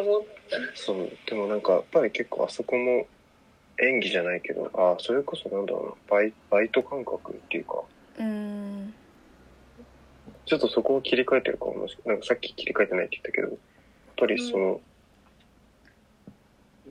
[0.00, 0.22] 思っ
[0.74, 1.10] そう。
[1.26, 3.06] でもなんか、やっぱり結構あそこも
[3.78, 7.82] 演技じゃないけど、ああ、それこそなんだろうな、バイバイト感覚っていうか、
[8.18, 8.94] うん。
[10.46, 13.58] ちょっとそこを切り替えてるかもしなんかさっき切り替えてないって言ったけど、やっ
[14.16, 14.80] ぱりその、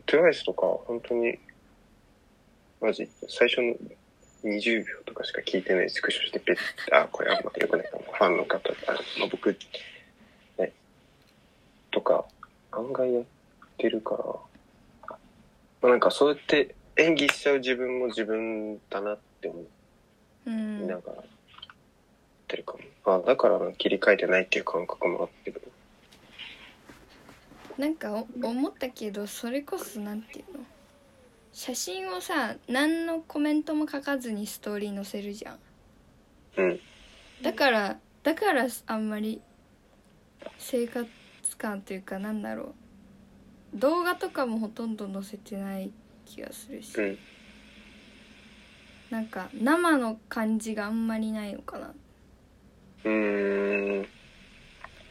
[0.06, 1.39] TWICE とか本当に、
[2.86, 3.74] マジ、最初の
[4.44, 6.56] 20秒とかしか聞いてないスクショしてペッ
[6.96, 8.04] あ、これあんま良くないかも。
[8.04, 8.74] ファンの方、あ
[9.18, 9.58] まあ、僕、
[10.60, 10.72] ね、
[11.90, 12.26] とか、
[12.72, 13.24] 案外やっ
[13.80, 14.24] てるから、
[15.08, 15.18] ま
[15.82, 19.64] あ、なんかそうやって演技しちゃう自分も自分だなって思
[20.46, 21.26] うんいながらやっ
[22.48, 23.16] てるかも。
[23.16, 25.60] あ、だから切り替えてないっていう感覚もあってる。
[27.80, 30.66] なんか思ったけどそれこそなんていうの？
[31.56, 35.60] 写真をさ何のコメントも書かずにストーリー載せるじゃん
[36.58, 36.80] うん。
[37.41, 39.41] だからだからあんまり
[40.58, 41.08] 生活
[41.58, 42.76] 感というかなんだろ
[43.74, 45.91] う動画とかもほとんど載せてない
[46.26, 47.18] 気がするし、うん。
[49.10, 51.93] なんか生の感じがあんまりないのかな
[53.06, 54.08] うーん。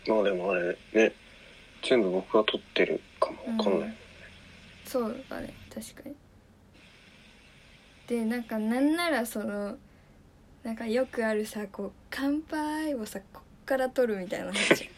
[0.07, 1.15] まあでもあれね、
[1.83, 3.97] 全部僕が撮ってるかもわかんない。
[4.85, 6.15] そうだね確かに
[8.07, 9.77] でなんかなんならその
[10.63, 14.91] なんかよくあるさこう「乾杯」をさこっから撮るみたいな話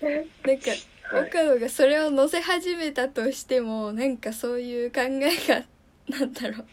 [0.00, 0.70] なんか
[1.10, 1.28] はい。
[1.28, 5.64] 岡野がそれを載せ始めたとしてもなんかそういう考えが
[6.08, 6.66] なんだろう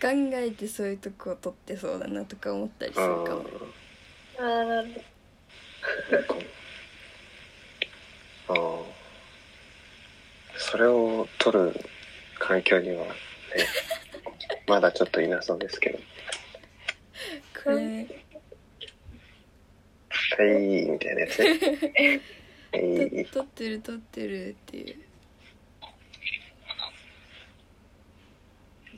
[0.00, 3.44] 考えてそういうとこを撮ってそうだなとか思ったりすあるかも
[4.36, 4.44] た。
[4.44, 5.04] あーなる
[8.48, 8.52] あ。
[8.52, 8.58] ああ。
[10.58, 11.74] それを撮る
[12.38, 13.12] 環境にはね、
[14.66, 15.98] まだちょっといなそうですけど。
[17.64, 17.82] これは
[20.44, 21.58] い、みたいなやつね。
[22.72, 22.78] は
[23.20, 23.26] い。
[23.26, 24.96] 撮ってる撮ってるっていう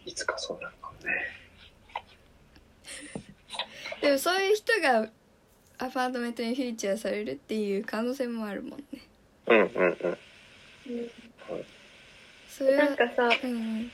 [0.06, 1.12] いつかそうなるかもね。
[4.00, 5.10] でもそういう人が
[5.78, 8.84] アパートメントにフィーチャーされるっていう可能性もあるもんね
[9.46, 9.70] うんうんうん。
[9.90, 9.98] うん
[12.48, 13.90] それはなんかさ、うん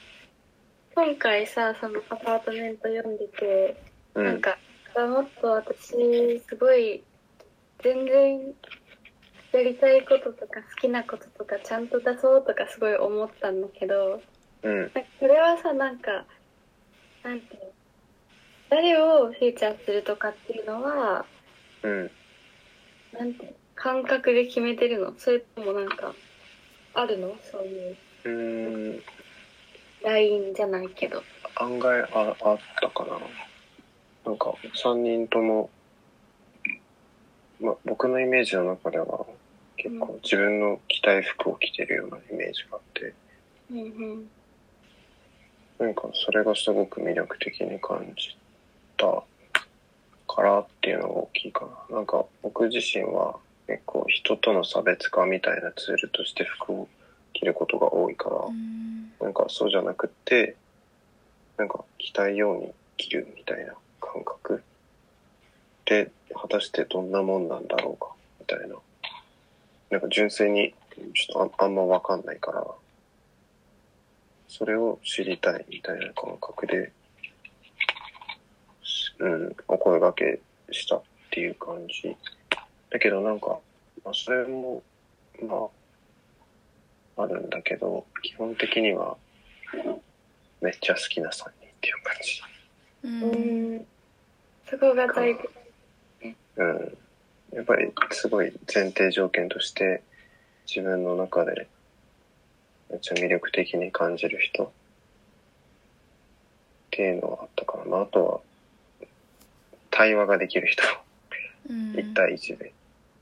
[0.95, 3.77] 今回さ、そのアパートメント読んでて、
[4.15, 4.25] うん。
[4.25, 4.59] なんか、
[4.97, 7.03] もっと私、すごい、
[7.83, 8.55] 全然、
[9.53, 14.23] やりたいこととか好きなこととかちゃんと出そうとかすごい思ったんだけど、
[14.63, 14.81] うん。
[14.81, 16.27] なんかこれはさ、なんか、
[17.23, 17.71] なんていうの
[18.71, 21.27] 誰をフィーチャーするとかっていうのは、
[21.83, 22.11] うん。
[23.13, 25.13] なんて感覚で決めてるの？
[25.19, 26.15] それともなんか、
[26.95, 27.37] あるの？
[27.51, 29.03] そういううーん。
[30.05, 31.23] ラインじゃないけど。
[31.57, 33.19] 案外ああったかな。
[34.25, 35.71] なんか、3人とも、
[37.61, 39.27] ま、僕のイメージの中では、
[39.77, 43.15] 結構自分の着たい服を着てるようなイメージがあって、
[43.71, 43.83] うんう
[44.19, 44.31] ん。
[45.79, 48.37] なんかそれがすごく魅力的に感じ
[48.97, 49.23] た
[50.33, 51.97] からっていうのが大きいかな。
[51.97, 53.37] なんか僕自身は
[53.67, 56.89] 結構人との差別化みたいなツールとして服を
[57.33, 58.83] 着ることが多いから、うん
[59.23, 60.57] なんかそうじゃなくって、
[61.57, 64.65] なんか着たいように着るみたいな感覚
[65.85, 68.75] で、果たしてどんなもんなんだろうか、みたいな。
[69.91, 70.75] なんか純粋に
[71.15, 72.67] ちょっとああんまわかんないから、
[74.49, 76.91] それを知りたいみたいな感覚で、
[78.83, 80.41] しうん、お声掛け
[80.73, 82.17] したっていう感じ。
[82.91, 83.61] だけどなんか、
[84.05, 84.83] まあ、それも、
[85.41, 85.82] まあ、
[87.17, 89.17] あるんだけど、基本的には、
[90.61, 91.51] めっちゃ好きな3人っ
[91.81, 92.43] ていう感じ。
[93.05, 93.87] ううんん。
[94.69, 95.41] そこが大事。
[96.57, 96.99] うん。
[97.53, 100.03] やっぱりすごい前提条件として
[100.67, 101.69] 自分の中で
[102.91, 104.69] めっちゃ魅力的に感じる人っ
[106.91, 108.41] ていうのはあったから、まあ、あとは、
[109.91, 110.83] 対話ができる人、
[111.69, 112.73] うん1対1で。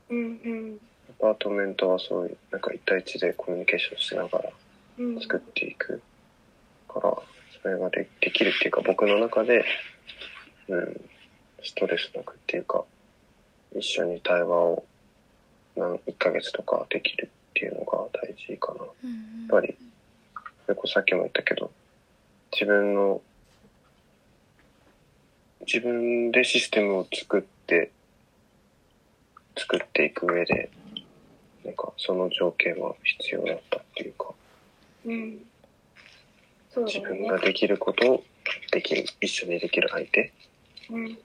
[0.09, 0.77] うんうん
[1.21, 4.49] アパートメントはそういう、なんか1対1でコミュニケーションしながら
[4.97, 6.01] うん作っていく
[6.87, 7.15] から、
[7.61, 9.63] それがでできるっていうか、僕の中で、
[10.67, 11.01] うん、
[11.63, 12.83] ストレスなくっていうか、
[13.75, 14.83] 一緒に対話を
[15.75, 18.79] 何、1ヶ月とかできるっていうのが大事かな。
[18.79, 19.77] やっうんぱり、
[20.65, 21.71] それこそさっきも言ったけど、
[22.51, 23.21] 自分の、
[25.67, 27.91] 自分でシステムを作って、
[29.55, 30.69] 作っていく上で、
[31.65, 34.33] なんかその条件は必要だったっていうか、
[35.05, 35.39] うん
[36.73, 38.23] そうだ自分ができることを
[38.71, 40.31] できる、一緒にできる相手。
[40.89, 41.17] うん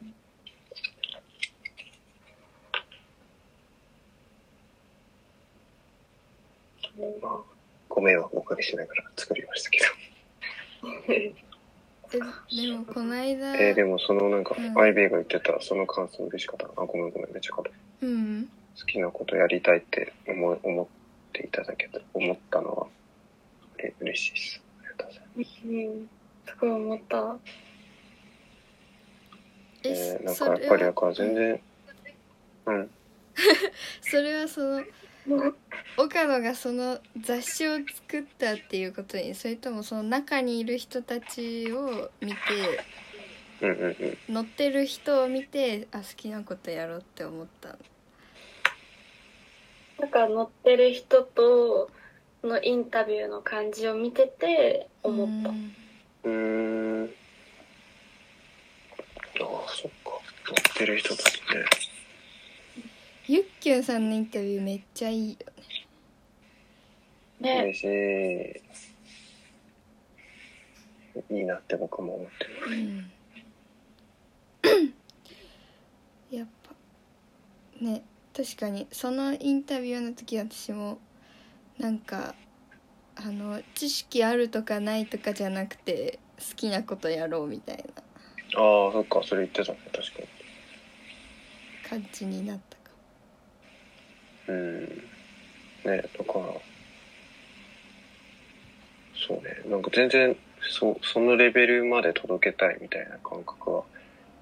[7.20, 7.38] まあ、
[7.88, 9.84] ご迷惑をおかけしながら作りましたけど。
[11.12, 11.32] え
[12.10, 16.72] でもこの間えーでもそのなんか、うんアイベイが言ってたその感想嬉しかったな。
[16.76, 17.72] あ、ごめんごめん、めっちゃかる。
[18.02, 18.48] うん
[18.78, 20.86] 好きなことやりたいって思い思っ
[21.32, 22.86] ていただけた、思ったのは、
[23.78, 24.62] うれ嬉しいです。
[24.80, 25.66] ありがとうございます。
[25.66, 26.08] うん
[26.46, 27.36] すごい思った
[29.82, 31.60] ええーなんそかやっぱりれはだから全然、
[32.66, 32.90] うん。
[34.00, 34.84] それはその
[35.96, 42.36] 岡野がその雑誌を作ったっていうことにそれともその中にいる人たちを見て
[43.60, 43.96] うんうん
[44.28, 44.34] うん。
[44.34, 47.78] 乗ってる人を見てあ好きなことやろうって思ったの
[49.98, 51.90] なんか乗ってる人と
[52.42, 55.50] のインタビューの感じを見てて思った
[56.28, 57.10] うん。
[59.40, 60.20] ああ、そっか。
[60.48, 61.64] 乗ってる人たちね。
[63.28, 65.36] ゆっきゅんさんのインタビューめっちゃいいよ
[67.40, 67.84] ねね嬉し
[71.30, 71.36] い。
[71.38, 72.76] いいなって僕も思ってる。
[72.76, 73.10] うん
[76.30, 78.02] やっぱね
[78.36, 80.98] 確かにそのインタビューの時私も
[81.78, 82.34] なんか
[83.16, 88.02] あの知識あるとかないとかじゃなくて好きなことやろうみたいな
[88.54, 89.22] ああ、そっか。
[89.24, 89.78] それ言ってたね。
[89.92, 90.28] 確かに。
[91.88, 92.90] 感じになったか
[94.48, 94.86] うん。
[94.86, 94.92] ね、
[95.84, 96.44] だから、
[99.14, 103.82] そうね、なんか全然、そそのレベルまで届けたいみたいな感覚は、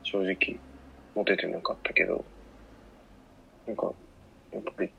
[0.03, 0.59] 正直、
[1.15, 2.25] 持ててなかったけど、
[3.67, 3.93] なんか、
[4.53, 4.91] やっぱり、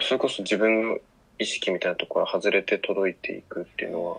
[0.00, 0.98] それこそ自分の
[1.38, 4.18] 意識みたいなところから外れて届いていくっていうのは、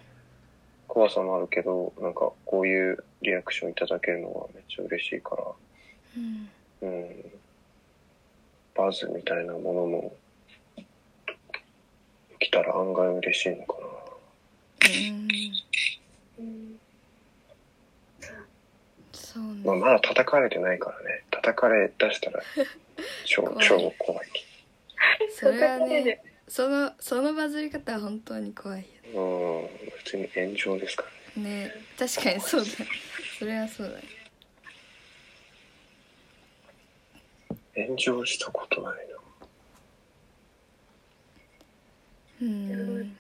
[0.87, 5.43] 怖さもあるけど、なんかこういうリアクションいただけるのはめっちゃ嬉しいから、
[6.17, 6.49] うん。
[6.81, 7.25] うん、
[8.75, 10.15] バズみたいなものも
[12.39, 13.75] 来たら案外嬉しいのか
[16.39, 16.79] うんうん。
[19.11, 19.71] そうね、な。
[19.71, 21.23] まあ、まだ叩かれてないからね。
[21.49, 22.41] 叩かれ出したら
[23.25, 24.27] 超怖い超怖い。
[25.31, 31.65] それはね そのそのバズり方は本当に怖いようん、普通に炎上ですからね。
[31.65, 32.67] ね確かにそうだ
[33.39, 34.03] それはそうだね
[37.75, 39.15] 炎上したことないな。
[42.41, 43.17] うん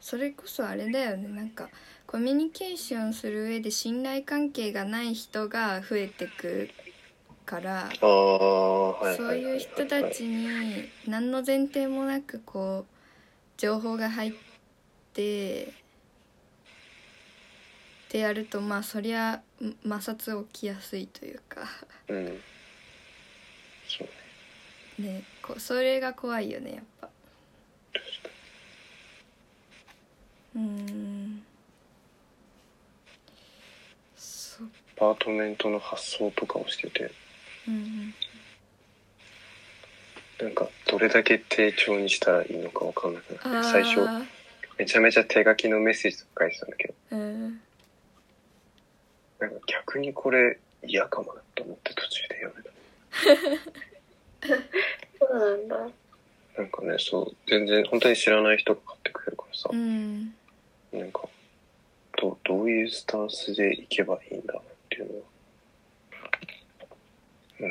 [0.00, 1.68] それこそあれだよねなんか
[2.16, 6.70] コミュニケーションする上で信頼関係がない人が増えてく
[7.44, 12.94] からそうはいう人たちに何の前提もなくこう
[13.58, 14.32] 情報が入っ
[15.12, 15.68] てっ
[18.08, 19.42] てやるとまあそりゃ
[19.82, 21.68] 摩擦起きやすいというか。
[22.08, 22.40] うん。
[23.86, 24.08] そう
[25.02, 25.10] ね。
[25.18, 27.08] ねこうそれが怖いよねやっぱ。
[30.56, 31.42] うん
[34.56, 34.72] そうに。
[34.72, 37.10] アパートメントの発想とかをしてて、
[37.68, 38.14] うん
[40.40, 44.22] なんかどれだけ丁重にしたらいいのかわかんなくあなって、最初あ
[44.78, 47.60] めちゃめちゃ手書きのメッセージとか書いてたんだけど、うん。
[49.38, 52.70] なんか逆にこれ嫌かもなと思って途中でやめた。
[55.18, 55.76] そうなんだ。
[56.58, 60.34] なんかね、そう、全然本当に知らない人が買ってくれるからさう、ん。
[60.92, 61.28] なんか、
[62.18, 65.24] どどういうスタンスでいけばいいんだろうっていうのは、
[67.60, 67.68] うん、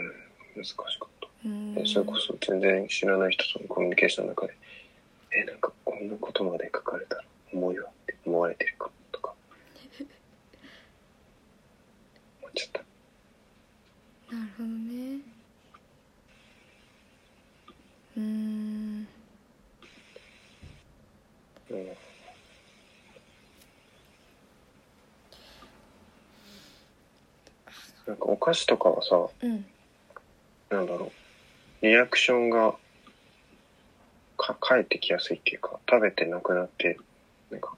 [0.56, 0.88] 難しかっ
[1.22, 1.88] た。
[1.88, 4.54] それこそ全然知らない人とのコミュニケーションの中で、
[5.32, 9.34] え、なんかこんなことまで書かれたら重いわって思われてるかもとか、
[12.42, 14.36] 思っちゃった。
[14.36, 15.20] なるほどね。
[18.18, 19.08] うん
[21.72, 21.88] うん、
[28.08, 29.66] なんかお菓子とかはさ、うん。
[30.70, 31.12] なんだろ
[31.82, 32.76] う、リアクションが
[34.38, 36.98] か返ってきやすいっていうか、食べてなくなって、
[37.50, 37.76] なんか、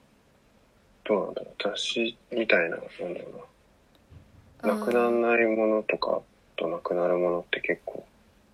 [1.04, 3.48] どうなんだろう、雑誌みたいな、なんだろ
[4.62, 6.20] うな、なくならないものとか
[6.56, 8.04] となくなるものって結構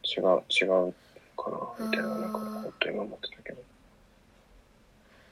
[0.05, 0.95] 違う、違う
[1.37, 3.62] かな、みたいな、なんか、ほんと今思ってたけど。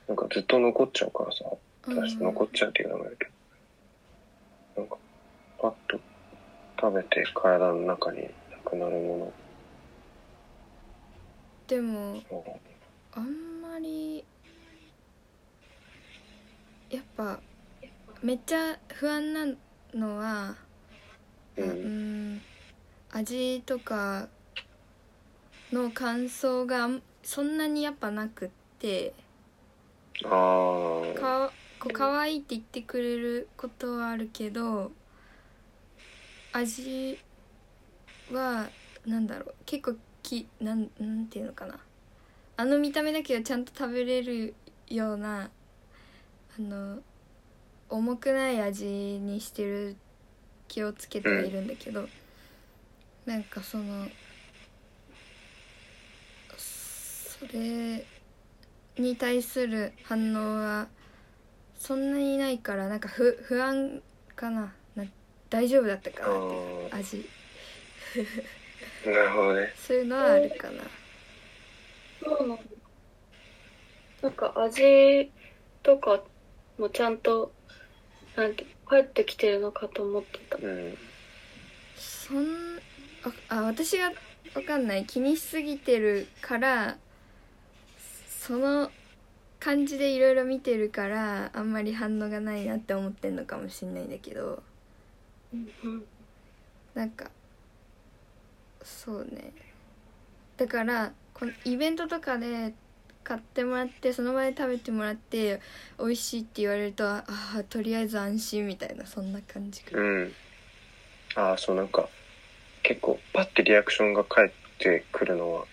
[0.08, 1.44] なんかずっと残っちゃうからさ、
[1.88, 3.26] 雑誌残っちゃうっていうのもあるけ
[4.76, 4.96] ど、なんか、
[5.58, 6.00] パッと
[6.82, 8.28] 食べて体の中にな
[8.64, 9.32] くなるも
[11.68, 12.20] でも
[13.12, 14.24] あんまり
[16.90, 17.38] やっぱ
[18.20, 19.46] めっちゃ不安な
[19.94, 20.56] のは、
[21.56, 22.42] う、うんん、
[23.12, 24.28] 味とか
[25.72, 26.88] の感想が
[27.22, 29.14] そんなにやっぱなくって
[30.24, 34.90] ああ、かこう可愛いって言ってくれることはあるけど
[36.52, 37.18] 味
[38.30, 38.68] は
[39.06, 39.54] なんだろう。
[39.66, 41.78] 結構きなんなんていうのかな。
[42.56, 44.54] あの見た目だけはちゃんと食べれる
[44.88, 45.50] ような
[46.58, 46.98] あの
[47.88, 49.96] 重くない味にしてる
[50.68, 52.08] 気をつけてはいるんだけど、
[53.26, 54.06] なんかその
[56.56, 58.06] それ
[58.98, 60.88] に対する反応は
[61.74, 64.00] そんなにないからなんか不不安
[64.36, 64.72] かな。
[65.52, 67.28] 大丈夫だったかあなってー味。
[69.04, 69.72] なるほどね。
[69.76, 70.82] そういうのはあるかな。
[72.24, 72.62] そうなんだ。
[74.22, 75.30] なんか味
[75.82, 76.22] とか
[76.78, 77.52] もちゃんと
[78.34, 80.56] なんて帰ってきてるのかと思ってた。
[80.56, 80.96] うん。
[81.96, 82.46] そん
[83.50, 84.10] ああ私が
[84.54, 85.04] わかんない。
[85.04, 86.96] 気にしすぎてるから
[88.30, 88.90] その
[89.60, 94.46] 感じでいろいろ見てるからあんまり反応がないなって思ってんのかもしんないんだけど。
[94.46, 94.71] うん
[96.94, 97.30] なんか
[98.82, 99.52] そうね
[100.56, 102.74] だからこのイベントとかで
[103.24, 105.60] 買ってもらってその場で食べてもらって
[105.98, 110.32] 美味しいって言われるとああとりあえず安心みたいなそんな感じかうん。
[111.34, 112.08] ああ、そうなんか、
[112.82, 115.64] 結構パッてリアクションが返ってくるのは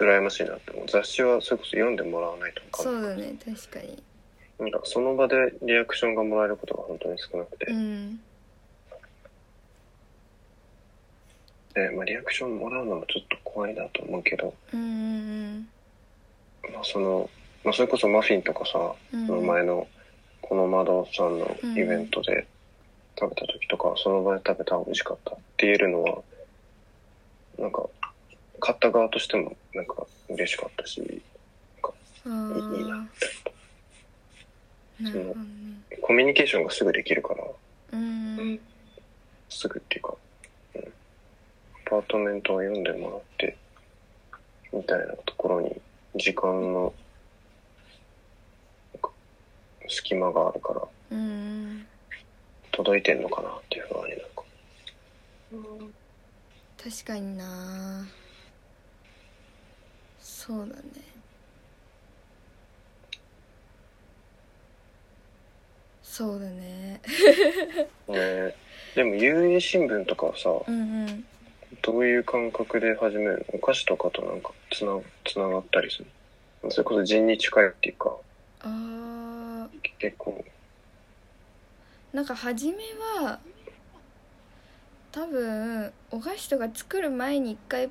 [0.00, 0.86] 羨ましいなって思う。
[0.88, 2.82] 雑誌はそれこそ読んでもらわないと分か。
[2.82, 4.02] そうだね確かに
[4.58, 7.66] なんかその場でリアクションがもらえることが本当に少なくて。
[7.66, 8.20] うん
[11.76, 15.68] で、まあリアクションもらうのもちょっと怖いなと思うけど、うんうん
[16.72, 17.30] まあその、
[17.62, 19.26] まあそれこそマフィンとかさ、うん。
[19.26, 19.86] その前の
[20.40, 22.46] この窓さんのイベントで
[23.18, 26.22] 食べた時とか、その場で食べたら美味しかったって言えるのは、
[27.58, 27.86] なんか、
[28.58, 31.22] 買った側としてもなんか嬉しかったし、
[32.24, 33.08] あいいいいな
[35.00, 35.36] あなるほどね。
[36.00, 37.50] コミュニケーションがすぐできるから、う
[37.92, 38.60] うんん。
[39.50, 40.14] すぐっていうか、
[41.88, 43.56] パートメントを読んでもらって、
[44.72, 45.80] みたいなところに
[46.16, 46.92] 時間の
[49.88, 51.86] 隙間があるから、うん
[52.72, 54.42] 届いてんのかなっていう不安になるか
[55.52, 55.94] うん
[56.76, 58.06] 確かにな。
[60.20, 60.82] そうだね。
[66.02, 67.00] そうだね。
[68.08, 68.54] ね
[68.94, 71.24] でも遊泳新聞とかはさ、うんうん
[71.86, 73.58] どういう感覚で始めるの？
[73.58, 76.06] お菓子とかとなんかつなつながったりする
[76.68, 78.16] それこそ人に近いっていうか、
[78.62, 79.68] あー。
[79.98, 80.44] 結構、
[82.12, 82.78] なんか初め
[83.22, 83.38] は
[85.12, 87.88] 多分お菓子とか作る前に一回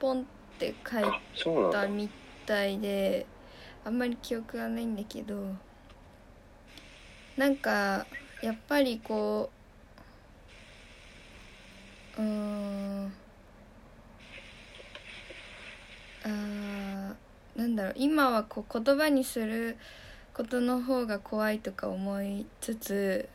[0.00, 0.24] ポンっ
[0.58, 1.04] て書い。
[1.70, 2.10] たみ
[2.46, 3.26] たいで
[3.84, 5.54] あんまり記憶がないんだけど。
[7.36, 8.06] なんか
[8.42, 9.50] やっぱりこ
[12.18, 13.12] ううーん
[16.24, 19.76] あーなんだろう今はこう言葉にする
[20.34, 23.28] ことの方が怖いとか思いつつ。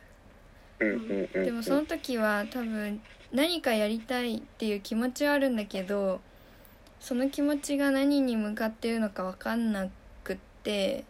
[1.32, 3.00] でもその時は多分
[3.32, 6.20] 何かやりたいっていう気持ちはあるんだけど
[7.00, 9.88] その気持ちが何に向かってるのか分かんな
[10.22, 11.04] くって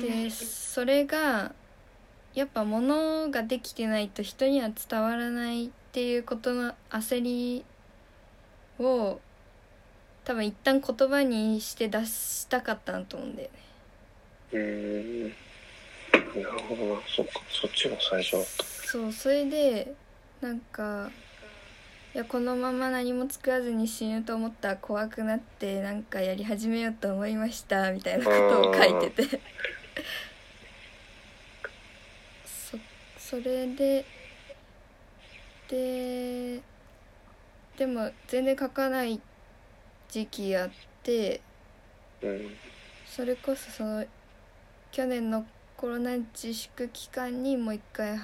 [0.00, 1.52] でそれが
[2.34, 7.64] やっぱ物ができてないと人には伝わらないっていうことの焦り
[8.78, 9.20] を
[10.24, 13.58] 多分一旦言葉にして出したかったなと思うんだよね。
[14.52, 16.42] うーん。
[16.42, 17.00] なるほどな。
[17.06, 17.40] そっか。
[17.50, 18.64] そっちが最初だった。
[18.64, 19.94] そうそれで
[20.40, 21.10] なんか
[22.14, 29.40] いやこのまま何も作らずに死ぬと思ったら怖くなってなんかやり始めようと思いましたみたいなことを書いてて
[32.46, 32.78] そ
[33.18, 34.04] それで
[35.68, 36.60] で
[37.76, 39.20] でも全然書かない
[40.14, 40.70] 時期あっ
[41.02, 41.40] て
[42.22, 42.50] うん
[43.04, 44.06] それこそその
[44.92, 45.44] 去年の
[45.76, 48.16] コロナ自粛期間にもう一回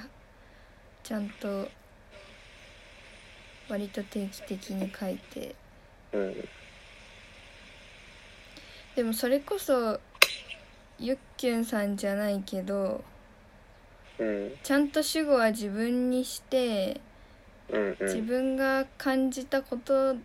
[1.02, 1.66] ちゃんと
[3.68, 5.56] 割と定期的に書いて。
[6.12, 6.48] うん
[8.94, 9.98] でもそれこそ
[10.98, 13.02] ゆっきゅんさんじゃないけど
[14.18, 17.00] うんちゃんと主語は自分にして
[17.68, 18.06] うんうん。
[18.06, 20.16] 自分が感じたこと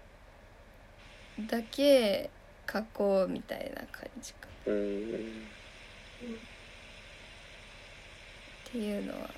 [1.40, 2.30] だけ
[2.72, 4.48] 書こうみたいな感じか。
[4.68, 5.48] うん
[8.68, 9.30] っていうのは。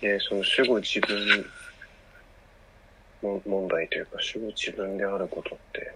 [0.00, 1.44] でその主語自分
[3.22, 5.92] も問題というか主語自分であることって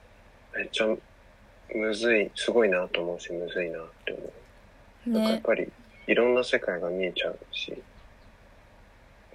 [0.57, 0.87] めっちゃ
[1.75, 4.33] むずいすごいなと思うしむずいなって思
[5.07, 5.11] う。
[5.11, 5.73] なんかやっねぱり
[6.09, 7.81] いろんな世界が見えちゃうし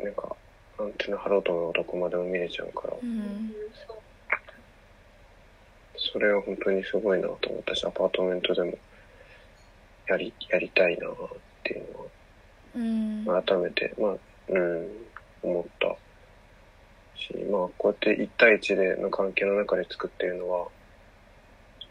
[0.03, 0.35] なんか
[0.79, 2.97] アンテナ張ろうと思うとどこまでも見れちゃうから。
[3.01, 3.55] うん。
[3.87, 3.96] そう
[6.17, 8.73] それは本当にすごいなと思ったしアパートメントでも
[10.09, 11.11] やりやりたいなっ
[11.63, 11.85] ていう
[12.75, 13.23] うん。
[13.23, 14.11] のは改めてまあ
[14.47, 14.87] うん
[15.43, 15.95] 思った
[17.21, 20.67] しまあこうやって1対1での関係の中で作っているのは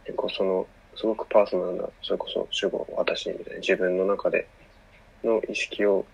[0.05, 0.67] 結構その
[0.97, 4.49] すごくパーソナルなそれこそ主語私みたいな自分の中で
[5.23, 6.05] の意識を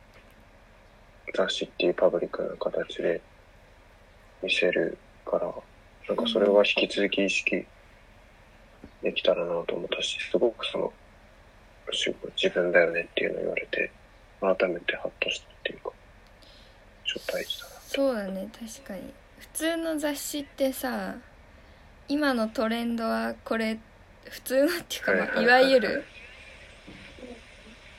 [1.34, 3.22] 雑誌っていうパブリックな形で
[4.42, 5.50] 見せるから
[6.08, 7.64] なんかそれは引き続き意識
[9.02, 10.92] できたらなと思ったしすごくその
[11.90, 13.90] 主語自分だよねっていうのを言われて
[14.40, 15.90] 改めてハッとしたっていうか
[17.04, 17.72] ちょっと大事だな。
[17.88, 19.12] そうだね確かに。
[19.38, 21.16] 普通の雑誌ってさ
[22.08, 23.78] 今のトレンドはこれ
[24.24, 26.04] 普通のっていうか、まあ、いわゆる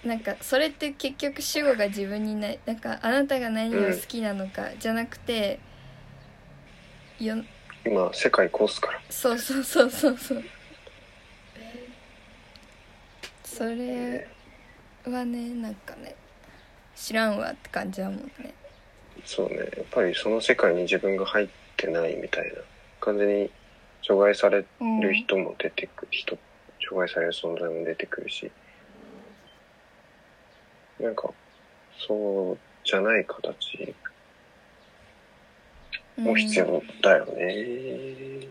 [0.03, 5.59] なんかそれって結局主語が自分にないなんかあなたが何を好きなのかじゃなくて
[7.19, 7.35] よ
[7.85, 9.01] 今世界コースから。
[9.09, 10.43] そうそうそうそうそう
[13.57, 14.27] それ
[15.05, 16.15] はねなんかね
[16.95, 18.53] 知らんわって感じだもんね。
[19.25, 19.57] そうね。
[19.57, 21.47] やっぱりその世界に自分が入っ
[21.77, 22.53] てないみたいな
[22.99, 23.49] 完全に
[24.01, 26.37] 除外されうんる人も出てくる人
[26.79, 28.51] 除外される存在も出てくるし。
[30.99, 31.29] なんか
[32.07, 33.93] そうじゃない形
[36.17, 38.47] も必要だよね、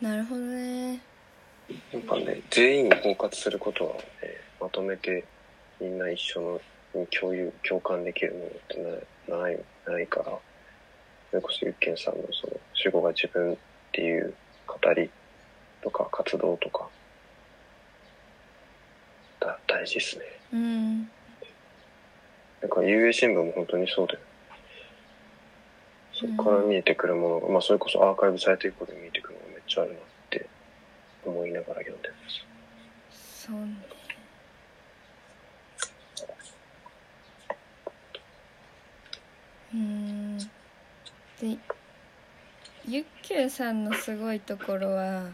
[0.00, 1.00] なるほどね
[1.92, 4.02] やっぱね全員に包括することはね
[4.60, 5.24] まとめて
[5.80, 6.60] みんな一緒の
[7.00, 10.38] に共有共感できるものってなないないから
[11.30, 13.56] それこそゆっけんさんのその主語が自分っ
[13.92, 14.34] ていう
[14.66, 15.10] 語り
[15.82, 16.88] とか活動とか
[19.40, 20.24] だ大事ですね。
[20.52, 20.98] うん。
[22.62, 24.20] なんか UA 新聞も本当にそうだよ。
[26.12, 29.98] そこから見えてくるものが、まあそれこそアーカイブされていくことで見えてくるものがめっちゃあるな
[31.30, 32.44] 思いながら読んでます。
[33.46, 33.56] そう
[39.74, 40.46] うんで
[42.86, 45.30] ゆっきゅうさんのすごいところは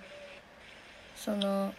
[1.15, 1.75] その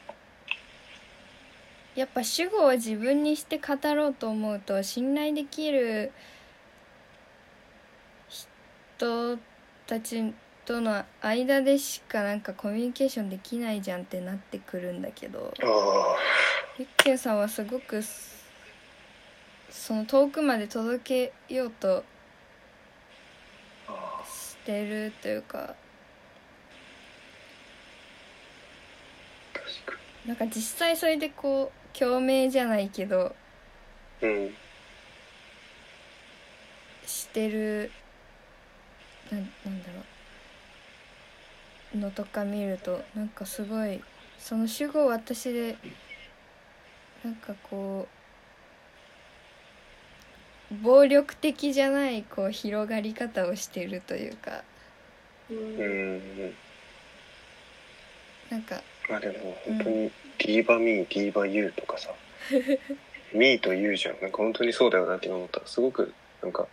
[1.96, 6.12] やっぱ主語を自分にして語ろうと思うと信頼できる
[8.30, 9.38] 人
[9.88, 10.34] たち
[10.72, 15.54] との間でしかなんかコミュニケーションできないじゃんってなってくるんだけど
[16.80, 18.46] ゆっきゅうさんはすごくす
[19.70, 22.06] その遠くまで届けようと
[23.90, 25.76] あしてるというか
[30.26, 33.36] なんか実際それでこう共鳴じゃないけど
[34.22, 34.54] にうん。
[37.06, 37.92] してる
[39.30, 40.21] なんなんだろう
[41.96, 44.02] のとか見るとなんかすごい
[44.38, 45.78] その主語を私で
[47.24, 48.08] なんかこ
[50.72, 54.64] う暴力的じゃないこう広がり方をしてるというか。
[55.50, 56.54] うんうん
[58.50, 62.14] なんかまあでも本当にディーバミー、ディーバユーとかさ、
[63.34, 64.20] ミーとユーじゃん。
[64.22, 65.62] なんか本当にそうだよなって今思った。
[65.68, 66.68] すごく、なんか、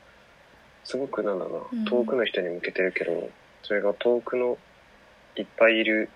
[0.84, 3.30] すごくなんだろう遠くの人に向けてるけど、
[3.62, 4.56] それが遠くの
[5.38, 6.08] いっぱいいる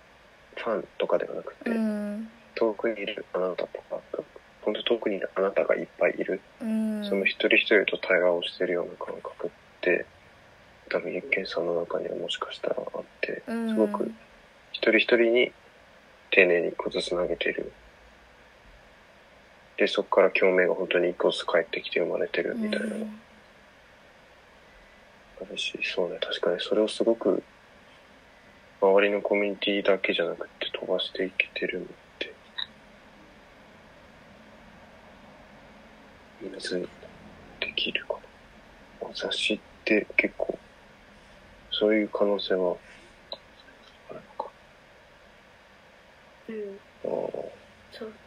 [0.56, 2.28] ファンとかではなくて、うん。
[2.54, 4.00] 遠くにいるあなたとか、
[4.62, 7.04] 本当遠くにいるあなたがいっぱいいる、うん。
[7.04, 9.50] その一人一人と対話をしてるような感覚っ
[9.80, 10.04] て、
[10.90, 13.68] 多分、一見さんの中にはもしかしたらあって、うん。
[13.68, 14.10] すごく
[14.72, 15.52] 一人一人に
[16.30, 17.72] 丁寧に一個ずつ投げてる。
[19.78, 22.86] で、そこから共鳴が本当に一個ずつ返ってきて生まれてるみたいな。
[25.52, 27.42] ないし、そうね、確かにそれをすごく、
[28.82, 32.36] 周りのコミュニティだけじゃなくて飛ばしていけてるのって、
[36.40, 36.82] むずい、
[37.60, 38.20] できるか
[39.02, 39.12] な。
[39.14, 40.62] 雑誌って結構、
[41.70, 42.78] そういう可能性は、
[44.08, 44.52] あるのか。
[46.48, 46.80] うん。
[47.04, 47.52] あー
[47.90, 48.20] そう。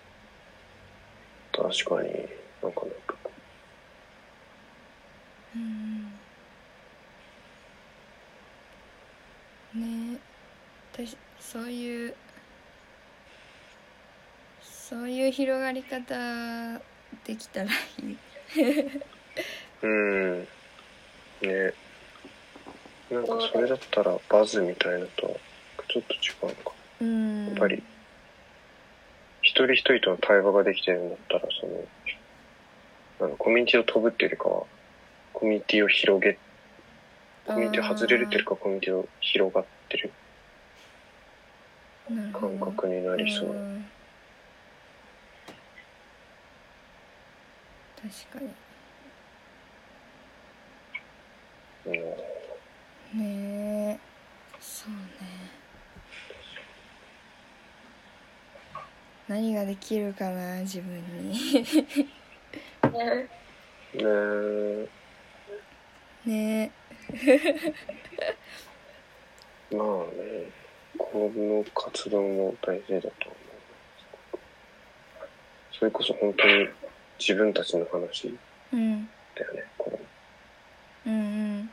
[1.51, 2.09] 確かに
[2.61, 3.17] なんかなんか。
[5.53, 6.21] うん。
[9.73, 10.25] ね。
[10.29, 10.34] え
[10.95, 12.15] 私そういう
[14.61, 16.79] そういう広がり方
[17.25, 18.17] できたらいい。
[19.83, 20.39] うん。
[20.39, 20.47] ね。
[23.11, 25.33] なんかそれだったらバズみたいなとは
[25.89, 26.71] ちょっと違うのか。
[27.01, 27.47] うん。
[27.47, 27.83] やっぱり
[29.41, 34.63] 一人一人との対話ができてるんだったらそのあのコミュニティを飛ぶっていうよりかは
[35.33, 36.37] コミュニティを広げ
[37.45, 40.13] コミュニティを外れるっていうよりかはコミュニティを広がってる
[42.07, 43.49] 感覚になりそう。
[43.49, 43.85] うん。
[47.95, 48.45] 確か
[51.87, 51.91] うん。
[53.19, 53.99] にねえ。
[54.59, 54.97] そうね。
[59.27, 61.33] 何ができるかな自分に。
[62.93, 63.27] ね
[63.93, 64.87] ねえ。
[66.25, 66.71] ね
[69.71, 69.83] まあ
[70.15, 70.64] ね
[70.97, 73.35] この活動も大事だと思う
[75.77, 76.67] それこそ本当に
[77.19, 78.37] 自分たちの話
[78.73, 79.99] うんだよねこの
[81.13, 81.23] うんう
[81.61, 81.69] ん。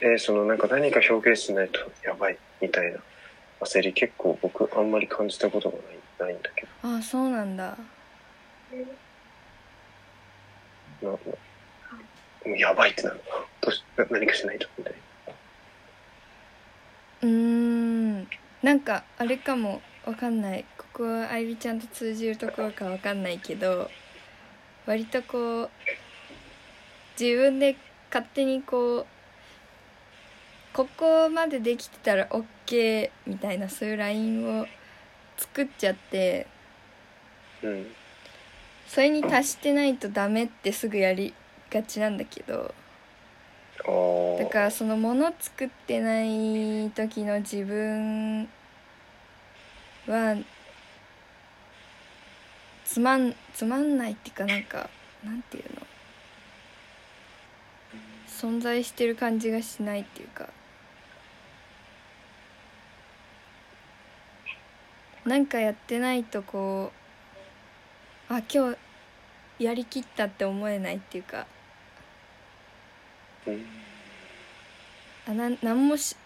[0.00, 2.98] でそのなんか何か表現しないとやばいみたいな
[3.60, 7.76] 焦り結構僕あんまり感じたことがないないんだけああそうなんだ。
[11.02, 11.18] ど
[12.46, 13.20] なやばいってなる。
[13.60, 14.98] どうしな何かしないとみたいな
[17.22, 18.28] うーん。
[18.62, 20.64] なんかあれかもわかんない。
[20.76, 23.88] ここはあいびちゃんと通じるところかわかんないけど
[24.84, 25.70] 割とこう
[27.20, 27.76] 自分で
[28.10, 29.06] 勝手にこう
[30.72, 34.66] ここまでできてたら OK みたいなそういうラインを
[35.36, 36.46] 作っちゃって
[37.62, 37.86] うん。
[38.88, 41.34] それに達してないとダメってすぐやり
[41.70, 42.74] がちなんだけど
[44.38, 48.46] だからそのもの作ってない時の自分
[50.06, 50.36] は
[52.84, 54.90] つまんつまんないっていうかなんか
[55.24, 55.86] なんていうの？
[58.28, 60.50] 存在してる感じがしないっていうか。
[65.24, 66.92] なんかやってないとこ
[68.30, 68.74] うあ今
[69.58, 71.46] 日やりきったって思えないっていうか。
[73.46, 73.77] うん
[75.28, 76.16] あなんなんもし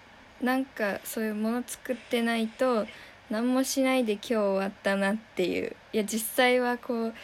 [0.41, 2.87] なんかそういうもの作ってないと
[3.31, 5.75] 何もしないで今日終わったなっていう。
[5.93, 7.15] いや実際はこう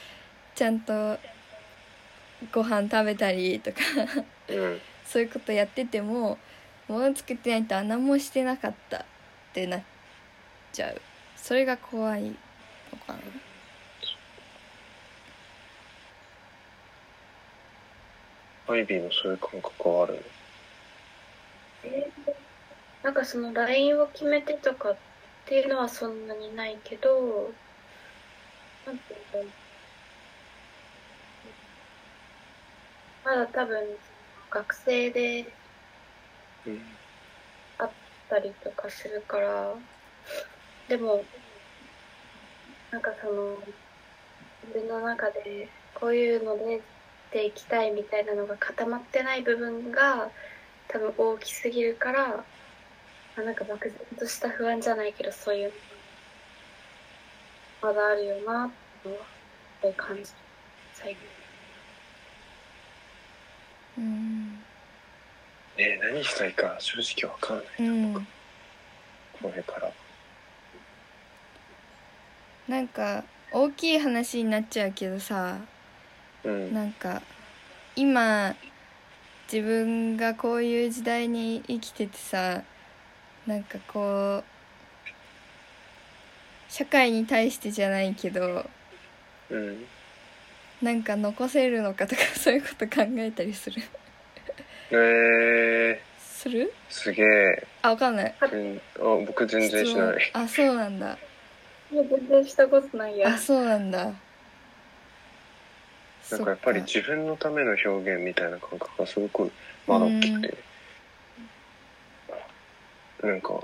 [0.56, 1.18] ちゃんと
[2.52, 3.78] ご飯食べたりとか
[4.48, 4.80] うん。
[5.06, 6.36] そういうことやってても
[6.88, 9.04] もの作ってないとあ何もしてなかったっ
[9.54, 9.82] てなっ
[10.72, 11.00] ちゃう。
[11.36, 12.32] それが怖いの
[13.06, 13.18] かな。
[18.74, 20.20] アイビーもそういう感覚はあるの？
[21.82, 22.34] えー
[23.02, 24.98] なんかそのラインを決めてとかっ
[25.44, 27.56] ていうのはそんなにないけど
[28.84, 29.52] なんていうの
[33.24, 34.00] まだ多分
[34.50, 35.56] 学生で
[37.78, 37.90] あっ
[38.28, 39.74] たりとかするから
[40.88, 41.24] でも
[42.90, 43.56] なんかその
[44.62, 46.82] 自分の中でこういうので
[47.30, 50.30] でいきたいみたいなのが固まってない部分が
[50.88, 52.44] 多分大きすぎるから
[53.36, 55.72] あなんか漠然とした不安じゃないけどそういう
[57.80, 58.70] まだあるよなっ
[59.80, 60.30] て感じ
[60.94, 61.18] 最近。
[63.98, 64.52] うん。
[64.54, 64.58] ね
[65.78, 68.26] え何したいか正直わかんないうん。
[69.40, 69.92] これから。
[72.66, 73.22] なんか
[73.52, 75.58] 大きい話になっちゃうけどさ。
[76.42, 76.74] うん。
[76.74, 77.22] なんか
[77.94, 78.56] 今
[79.50, 82.62] 自分がこういう時代に生きててさ
[83.46, 84.44] なんかこう
[86.68, 88.68] 社会に対してじゃないけど
[89.50, 89.84] うん。
[90.82, 93.82] なんか残せるのかとか そういうこと考えたりする。
[94.90, 96.72] えー、する？
[96.88, 98.34] すげえ、あわかんない。
[98.52, 100.30] うん、あ僕全然しない。
[100.34, 101.18] あそうなんだ。
[101.90, 103.28] いや全然したことないや。
[103.30, 104.12] あそうなんだ
[106.30, 109.50] なんかやっぱりそ自分のための表現みたいな感覚がすごく
[109.86, 110.58] まだ大きくて、
[113.22, 113.60] なんか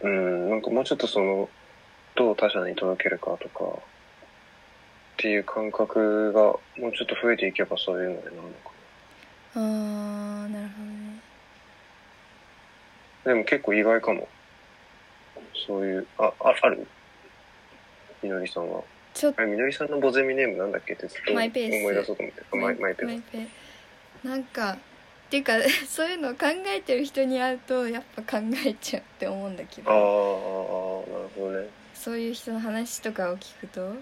[0.00, 1.48] うんなんかもうちょっとその
[2.14, 3.70] どう他者に届けるかとかっ
[5.16, 8.48] ていう感覚がもうちょっと増えていけばそういうのになるのか
[9.54, 11.20] あーなるほどね。
[13.24, 14.28] なでも結構意外かも。
[15.66, 16.86] そういうああある？
[18.22, 18.82] みのりさんは
[19.18, 19.40] ちょっと。
[19.42, 20.94] あれみのりさんのボゼミネームなんだっけ？
[20.94, 21.94] ってずっと思いマイペース。
[21.94, 22.42] 出そうと思って。
[22.52, 23.22] あマイマイペース。
[23.32, 23.46] ペ
[24.28, 24.76] なんかっ
[25.30, 25.52] ていうか
[25.88, 31.68] そういうのを考えてる人に会うとやっぱ考えちゃうって思うんだけあーあーあどーなるほどね。
[31.94, 33.88] そういう人の話とかを聞くと。
[33.90, 33.96] う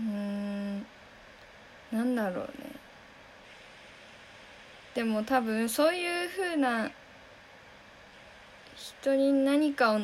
[0.00, 0.86] ーん
[1.92, 2.50] なんだろうね。
[4.94, 6.90] でも多分そういう風な
[8.76, 10.00] 人に何かを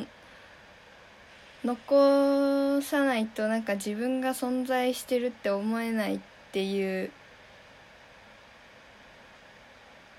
[1.64, 6.20] 残さないとなんか自分が存在してるって思えないっ
[6.52, 7.10] ていう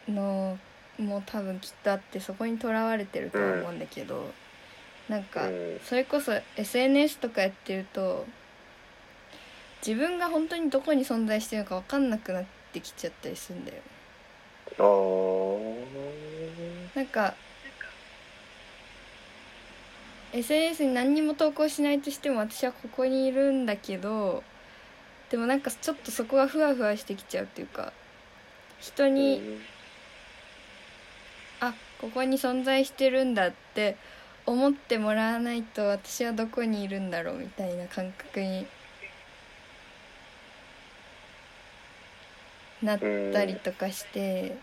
[0.07, 0.57] の
[0.99, 4.31] も多分きっとあってそこにとらわれてるとは思うんだけど、
[5.09, 5.79] なんかうん。
[5.83, 8.25] それこそ SNS とかやってると
[9.85, 13.83] 自分が本当にどこに存在してるのか分かんなくなってきちゃったりするんだよね。
[16.93, 17.33] なんか
[20.33, 24.43] SNS に何にも投稿しないとしても私はここにいるんだけど
[25.29, 27.91] でもなんかちょっとそこがふわふわしてきちゃうっていうか
[28.79, 29.59] 人に
[31.59, 33.97] あここに存在してるんだって
[34.45, 38.65] 思ってもらわないと私はどこにいるんだろうみたいな感覚に
[42.81, 42.99] なっ
[43.31, 44.57] たりとかして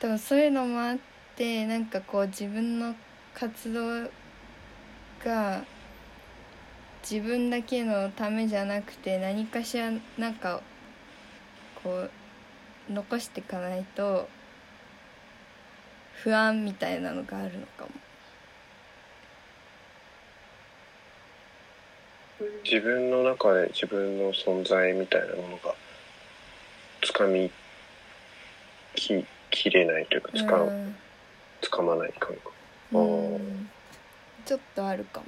[0.00, 0.96] 多分そういうのもあっ
[1.36, 2.94] てなんかこう自分の
[3.34, 4.10] 活動
[5.24, 5.64] が
[7.08, 10.62] 自分だけのためじゃなくて何かしらなんか
[11.82, 12.10] こう
[12.92, 14.28] 残していかないと
[16.22, 17.90] 不安みたいなのがあるのかも。
[22.64, 25.74] 自分の中で自分の存在みたいなものが
[27.00, 27.50] つかみ
[28.96, 30.96] ききれないというかつか,、うん。
[31.60, 32.52] つかまない感覚。
[32.94, 33.38] あうー。
[33.38, 33.70] ん
[34.44, 35.26] ちょっとあるかも。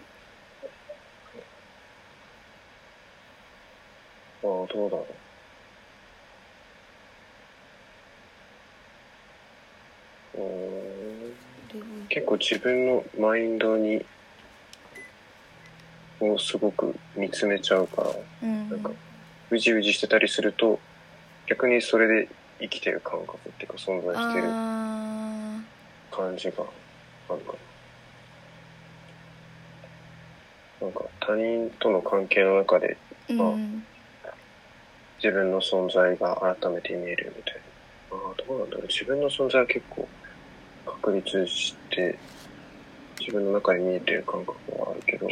[4.45, 5.15] ああどうだろう
[12.09, 14.05] 結構自分のマインドに
[16.21, 18.11] をすごく見つめちゃうから
[18.43, 18.91] うんなんか
[19.51, 20.79] うじうじしてたりすると
[21.47, 22.29] 逆にそれで
[22.61, 25.61] 生きてる感覚っていうか存在してるあ
[26.11, 26.65] 感じが
[27.29, 27.53] あるか
[30.81, 30.87] な。
[30.87, 33.83] なんか他人との関係の中でーうん
[35.23, 37.55] 自分の存在が改めて見えるみたい
[38.11, 38.17] な。
[38.19, 38.87] ああ、どうなんだろう。
[38.89, 40.07] 自分の存在は結構
[40.85, 42.19] 確立して
[43.19, 45.27] 自分の中に見えてる感覚はあるけど、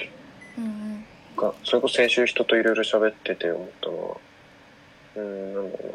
[0.57, 1.05] うん
[1.37, 4.17] がそれこそ先週人といろいろ喋ってて思ったのは、
[5.17, 5.93] うーん、なんだろうな。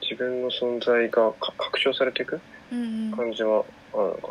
[0.00, 2.40] 自分の存在がか拡張されていく
[3.16, 3.64] 感じは
[3.94, 4.28] あるのか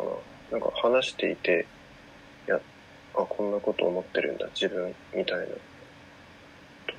[0.50, 0.58] な。
[0.58, 1.66] なんか話していて、
[2.46, 2.60] いや、
[3.14, 5.52] あ、こんなこと思ってるんだ、自分、みたいなと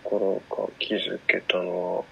[0.03, 2.03] ころが気づけたのは、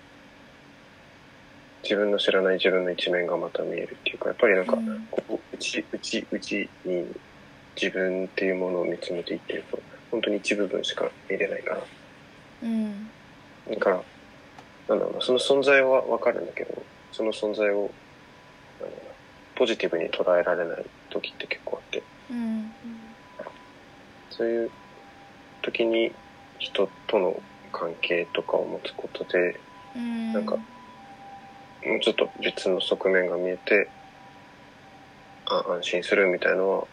[1.84, 7.06] 自分の知らない自分の一面がまた見えるっていうか、やっぱりなんか、うんここ、内、内、内に
[7.80, 9.80] 自分っていうものを見つめていってると、
[10.10, 11.84] 本当に一部分しか見れないから。
[12.64, 13.10] うん
[13.70, 14.04] だから、
[14.88, 16.82] なんだろうな、その存在はわかるんだけど、
[17.12, 17.90] その存在を、
[19.56, 22.72] ポジティブに捉えられない時って結構あって、うん
[24.30, 24.72] そういう
[25.62, 26.12] 時に
[26.60, 27.42] 人との
[27.72, 29.60] 関係とかを持つことで、
[29.96, 30.34] うん。
[30.34, 30.58] なんか
[31.86, 33.88] もうちょっと別の側面が見えて、
[35.46, 36.88] あ安心するみたいのは、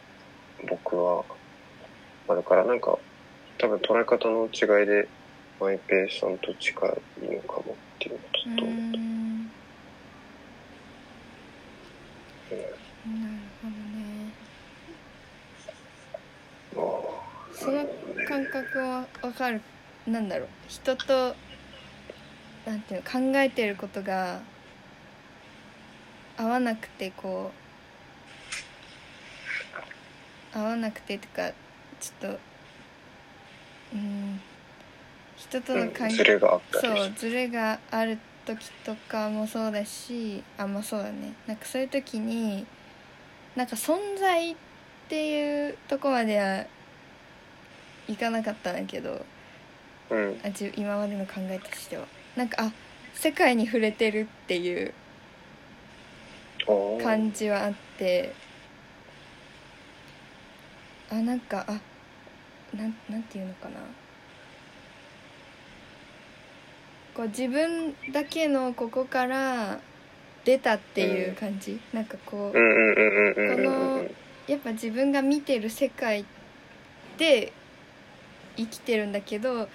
[0.69, 1.25] 僕は
[2.29, 2.99] あるから、なんか、
[3.59, 5.09] 多分捉え方の違いで、
[5.59, 6.91] マイペーさんと近い
[7.25, 9.32] のかもっていうのをちょっとう思った。
[13.07, 14.33] なうんるほどね。
[17.53, 17.87] その
[18.27, 19.61] 感覚はわかる
[20.07, 21.35] なんだろう人と
[22.67, 22.95] なんて。
[22.95, 24.41] いうの考えてることが
[26.37, 27.51] 合わなくてこ
[30.55, 31.17] う合わなくて。
[31.17, 31.51] ってか
[32.01, 32.39] ちょっと
[33.95, 34.41] うん
[35.37, 41.35] 人との関うんズレがそうズレがある時とかもそうだしあまあそうだね。
[41.47, 42.67] なんかそういう時に
[43.57, 44.57] なんか存在っ
[45.09, 46.65] ていうとこまでは
[48.09, 49.25] いかなかったんだけど
[50.11, 50.41] うん。
[50.45, 52.07] あじ今までの考えとしては。
[52.37, 52.73] なんかあ
[53.15, 54.95] 世界に触れてるっていう
[57.03, 58.35] 感じはあって。
[61.11, 61.79] あなんかあ
[62.75, 63.81] なんなんていうのかな。
[67.15, 69.81] こう自分だけのここから
[70.45, 74.15] 出たっていう感じ、なんかこううんうんうんうんうんうんうん
[74.49, 76.25] やっぱ自分が見てる世界
[77.17, 77.53] で
[78.57, 79.69] 生きてるんだけど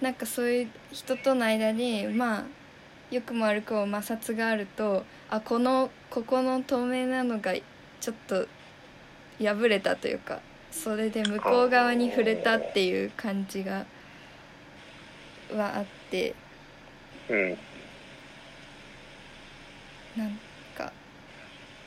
[0.00, 2.44] なんかそういう人との間にまあ
[3.10, 8.46] 良くも悪くも摩擦があるとあこのここの透明なのがちょっと
[9.38, 10.40] 破れたというか
[10.70, 13.86] それで向こう側に触れたっていう感じが
[15.52, 16.34] はあって。
[17.28, 17.69] うん
[20.16, 20.38] なん
[20.76, 20.92] か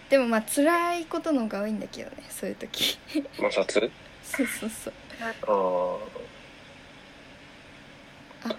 [0.10, 2.98] でもまあ辛いことの方が多いんだけどねそういう時。
[3.36, 3.92] 摩擦？
[4.24, 4.94] そうそうそう。
[5.22, 5.98] あ
[8.46, 8.56] あ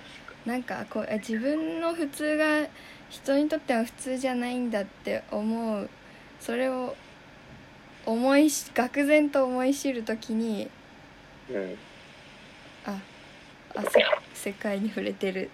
[0.47, 2.67] なんかこうあ自分の普通が
[3.09, 5.89] 人にとっては普通じゃないんだって思う。
[6.41, 6.95] それを
[8.05, 10.71] 思いし愕然と思い知る時に
[11.51, 11.79] うん。
[12.85, 12.99] あ
[13.77, 14.05] あせ
[14.35, 15.51] 世界に触れてる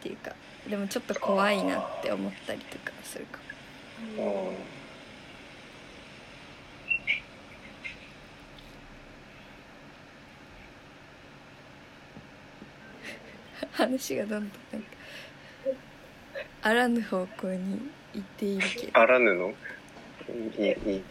[0.00, 0.34] っていうか
[0.68, 3.43] でもちょっと怖いなって思ったりとかするかも。
[3.43, 3.43] あ
[13.72, 14.42] 話がどんどん
[14.72, 14.88] なんか
[16.62, 17.80] あらぬ方向に
[18.14, 18.98] 行っているけど。
[18.98, 19.52] あらぬの
[20.28, 21.02] いいいい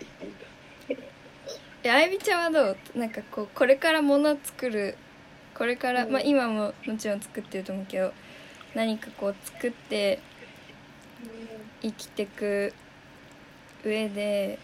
[1.84, 2.78] えあゆみちゃんはどう？
[2.98, 4.96] なんかこうこれから物を作る
[5.54, 6.12] これから、うん。
[6.14, 8.14] まあ今ももちろん作ってると思うけど
[8.74, 10.20] 何かこう作って
[11.82, 12.74] 生きてく
[13.84, 14.60] 上で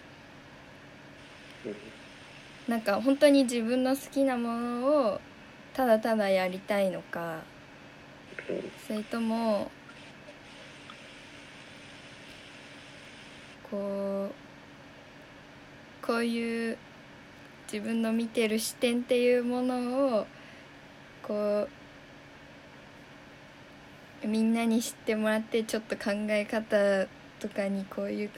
[2.68, 5.22] なんか本当に自分の好きなものを
[5.74, 7.40] ただただやりたいのか
[8.88, 9.72] それとも
[13.70, 16.78] こうこういう
[17.72, 20.28] 自分の見てる視点っていうものを
[21.22, 21.68] こ
[24.24, 27.08] うみんなに知ってもらってちょっと考え方
[27.40, 28.36] とかにこういう考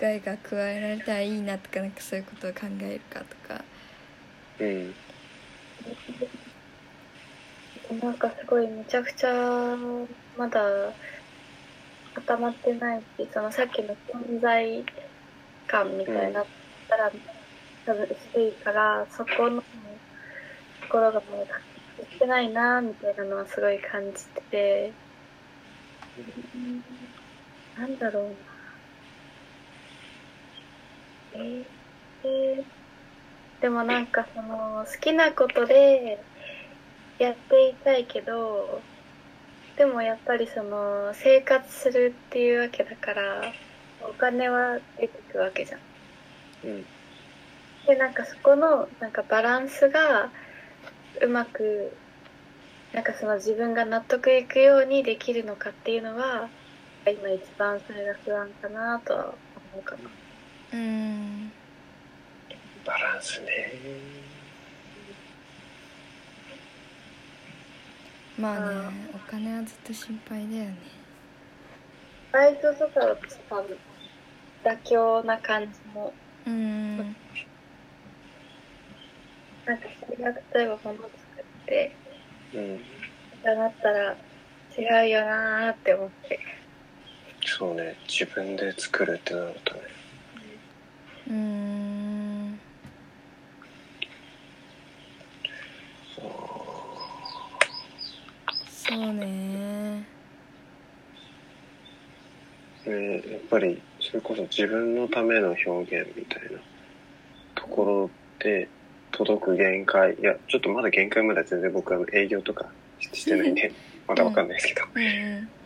[0.00, 3.64] えが加えられたらいいなとかなんかそういうことを考えるかとか。
[4.60, 4.94] うん
[8.00, 9.76] なんかすごいめちゃくちゃ
[10.38, 10.62] まだ
[12.14, 14.84] 固まってないしそのさっきの存在
[15.66, 16.46] 感みたいになっ
[16.88, 17.10] たら、
[17.86, 19.66] 多分薄いからそこのと
[20.90, 21.60] ころがもう達
[21.98, 24.92] 成してないなみたいなのはすごい感じてて、
[27.78, 28.30] なんだろうな
[31.34, 31.64] えー
[32.24, 32.64] えー
[33.62, 36.18] でもなんかその好きなことで
[37.20, 38.80] やっていたいけど
[39.76, 43.42] でもやっぱりその生活するっていうわけだから
[44.00, 45.80] お金は出てくわけじゃん。
[46.64, 46.86] うん
[47.86, 50.30] でなんかそこのなんかバランスが
[51.20, 51.92] うまく
[52.92, 56.48] なんかその自分が納得いくようにできるのかっていうのは
[57.10, 59.34] 今一番それが不安かなとは
[59.72, 60.10] 思うかな。
[60.72, 61.52] うん。
[62.84, 63.72] バランスね。
[68.38, 68.60] まあ
[68.90, 70.76] ねお金はずっと心配だよね。
[72.32, 73.76] バイトとかだと多分
[74.64, 76.12] 妥協な感じも。
[76.46, 76.96] うん。
[76.98, 77.14] なん
[79.78, 81.10] かそれが例えば物作
[81.40, 81.96] って
[82.54, 82.78] うん。
[83.42, 84.16] だなったら
[84.76, 86.38] 違うよなーって思って。
[87.44, 89.80] そうね自分で作るってなるとね。
[91.28, 92.60] うん
[98.68, 99.24] そうね。
[99.24, 100.04] ね
[102.84, 106.58] やっぱりそれこそ自分のための表現みたいな
[107.54, 108.68] ところで
[109.12, 110.14] 届く限界。
[110.14, 112.66] いやちょっとまだ限界までは全然僕は営業とか
[113.00, 113.72] してないんで
[114.06, 115.61] まだわかんないですけど、うん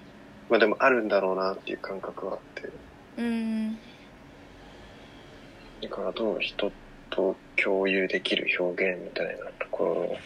[0.49, 2.71] まあでもあるんだろうなっていう感覚はあって。
[3.19, 3.79] うん
[5.83, 6.73] だからどう人
[7.11, 10.17] と共有できる表現みたいなところ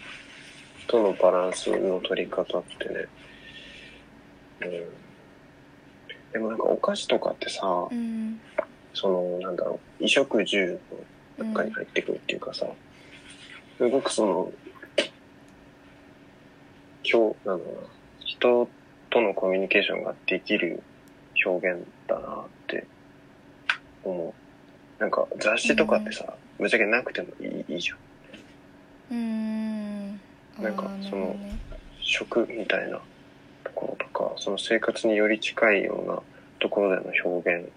[0.87, 3.07] とのバランスの取り方ってね、
[4.63, 4.71] うん、
[6.33, 8.41] でもなんかお菓子とかってさ、うん
[8.93, 10.81] そのなんだろう衣食住
[11.39, 12.67] の中に入ってくるっていうかさ、
[13.79, 14.53] すごくその
[17.05, 17.81] 今日なんだろうな
[18.25, 18.69] 人
[19.11, 20.83] とのコミュニケーションができる
[21.45, 22.87] 表現だなって
[24.05, 24.35] 思
[24.99, 25.01] う。
[25.01, 27.99] なんか雑誌とかってさ、ぶっちゃけなくてもいいいいじゃん。
[29.11, 30.21] うん。
[30.59, 31.37] あなんかその
[32.01, 33.01] 食みたいな
[33.65, 36.21] ところとかその生活により近いような
[36.59, 37.69] ところでの表現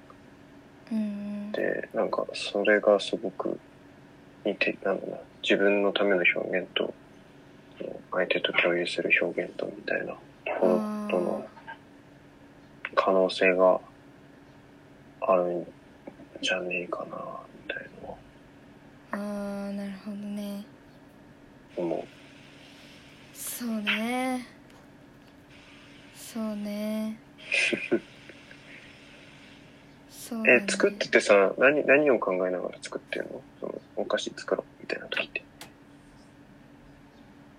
[0.91, 1.51] うん。
[1.51, 3.59] でなんかそれがすごく
[4.45, 6.93] 似てなんだな自分のための表現と
[8.11, 10.15] 相手と共有する表現とみたいな
[10.53, 10.73] ところ
[11.09, 11.45] との
[12.95, 13.79] 可能性が
[15.21, 15.67] あるん
[16.41, 17.17] じゃねえかな
[17.67, 18.13] みたいな
[19.11, 20.63] あーなるほどね。
[21.75, 22.03] 思う。
[23.35, 24.47] そうね。
[26.15, 27.17] そうね。
[30.09, 33.41] そうだねえ作っててさ何何を考えながら作ってるの？
[33.59, 35.43] そのお菓子作ろうみたいな時って。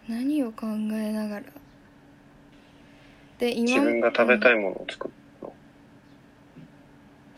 [0.08, 1.44] 何を考えながら？
[3.38, 3.62] で今。
[3.62, 5.52] 自分が食べたいいものを作るの。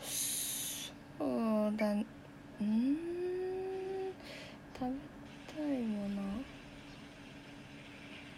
[0.01, 1.23] そ
[1.73, 2.97] うだうーん。
[4.79, 4.91] 食べ
[5.53, 6.21] たいもの。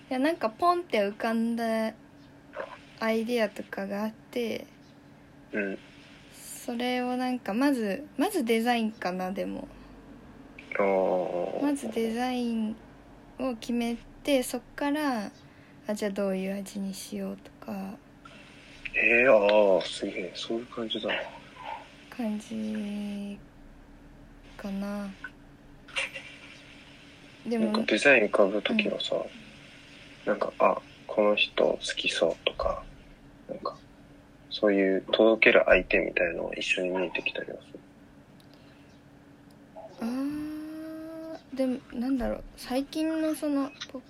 [0.10, 1.94] いやなんかポンって浮かんだ
[3.00, 4.66] アイディアとかがあって
[5.52, 5.78] うん。
[6.34, 9.68] それをなんかまずまずデザインかなでも。
[11.62, 12.76] まずデザイン
[13.40, 15.30] を決めてそっから
[15.90, 17.74] あじゃあどういう味にしようとか。
[18.94, 21.10] えー、ああすげえそういう感じだ。
[22.12, 23.40] 感じ
[24.56, 25.10] かな。
[27.48, 29.16] でなんかもデザイン浮かぶ時はさ、
[30.28, 32.84] なんかあこの人好きそうとか
[33.50, 33.76] なんか
[34.52, 37.80] そういう届ける相手みたいのは一緒に見えてきたりはする。
[40.02, 42.44] あーでもなんだろう。
[42.58, 44.02] 最近のその「ポッ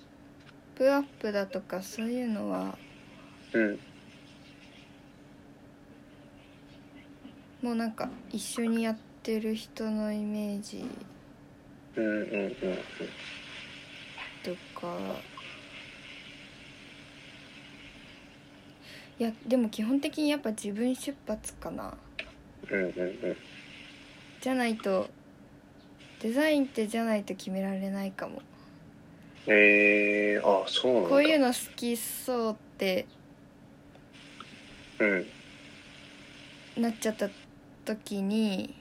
[0.79, 2.77] プアップだとかそういうのは
[3.51, 3.79] うん。
[7.61, 10.85] もうなんか一緒にやってる人のイメージ
[11.97, 12.53] うんうんうんうん。
[14.41, 14.95] とか。
[19.19, 21.97] いやでも基本的にやっぱ自分出発かな。
[22.71, 23.37] うんうんうん。
[24.39, 25.09] じゃないと
[26.21, 28.41] デザインってじゃないと決められないかも
[29.51, 31.09] えー、あそうなんだ。
[31.09, 33.07] こういうの好きそうって
[34.99, 35.25] うん。
[36.83, 37.29] なっちゃった
[37.83, 38.75] 時に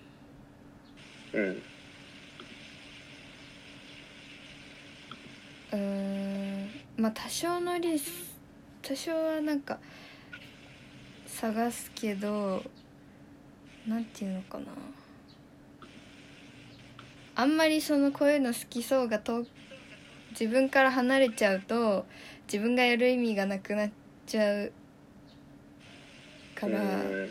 [1.32, 1.62] うん。
[5.72, 6.68] うーん
[6.98, 8.10] まあ多少のリス
[8.82, 9.78] 多少はなんか
[11.26, 12.62] 探すけど
[13.86, 14.64] なんていうのかな。
[17.36, 19.46] あんまりそのこういうの好きそうがと
[20.38, 22.06] 自分から離れちゃうと
[22.46, 23.90] 自分がやる意味がなくなっ
[24.26, 24.72] ちゃう
[26.54, 27.30] から、うん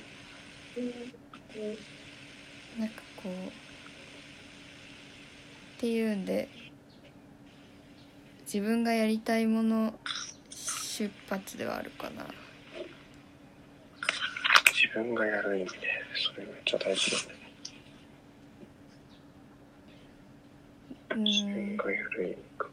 [2.78, 3.52] なんかこうっ
[5.80, 6.48] ていうんで
[8.42, 9.96] 自分がやりたいもの
[10.52, 12.26] 出発ではあるかな。
[14.72, 15.78] 自分がやる意味ね
[16.14, 17.40] それめっちゃ大事だね。
[21.16, 22.68] う自分んがやる意味か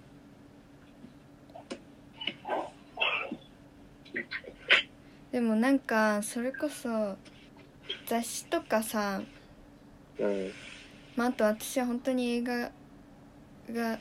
[5.33, 7.17] でもなんかそれこそ
[8.07, 9.23] 雑誌とかさ、
[10.19, 10.51] うん。
[11.17, 12.71] まあ、あと私は本当に映画
[13.73, 14.01] が好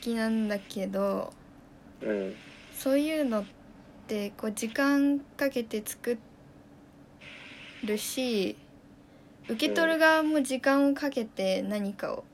[0.00, 1.32] きなんだけど
[2.00, 2.34] うん。
[2.72, 3.44] そういうのっ
[4.06, 6.18] てこう時間かけて作
[7.84, 8.56] るし
[9.48, 12.24] 受け取る側も時間をかけて何かを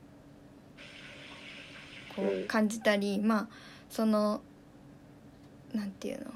[2.15, 3.47] こう感じたりまあ
[3.89, 4.41] その
[5.73, 6.31] なんていうの？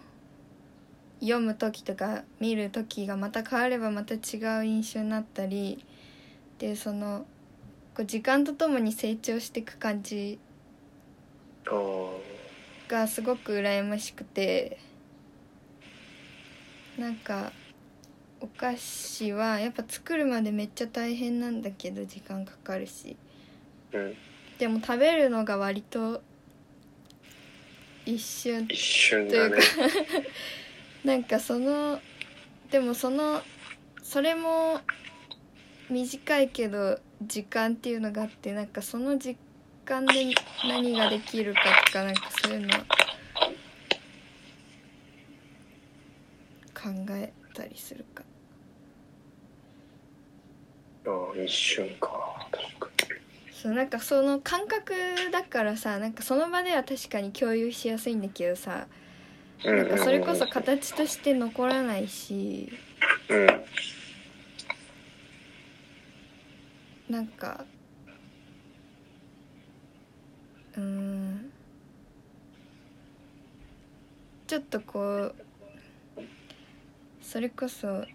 [1.19, 4.17] 読む時とか見る時がまた変わればまた違
[4.59, 5.83] う印象になったり
[6.59, 7.25] でその
[7.95, 10.37] こう時間とともに成長していく感じ
[12.87, 14.77] がすごく羨ましくて
[16.97, 17.51] なんか
[18.39, 23.17] お菓子はやっぱ作るまでめっちゃ大変なんだけど時間かかるし。
[23.91, 24.13] うん。
[24.59, 26.21] でも食べるのが割と
[28.07, 28.65] 一瞬。
[28.69, 30.27] 一瞬というかだね
[31.03, 32.01] なんかその
[32.71, 33.41] でもその
[34.01, 34.79] それも
[35.89, 39.35] 短いけど時間っていうのがあってなんかその時
[39.83, 40.33] 間で
[40.65, 42.69] 何ができるかとかなんかそういうの
[46.73, 48.23] 考えたりするか。
[51.05, 52.47] ああ一瞬か。
[52.51, 52.89] 確か
[53.59, 54.93] そうなんかその感覚
[55.31, 58.85] だからさなんかその場では確かに共有しやすいんだけどさ
[59.65, 62.71] になんかそれこそか形として残らないし
[63.29, 63.47] うん
[67.09, 67.65] なんか
[70.75, 71.51] うーん
[74.45, 75.35] ちょっとこう
[77.23, 78.05] それこそ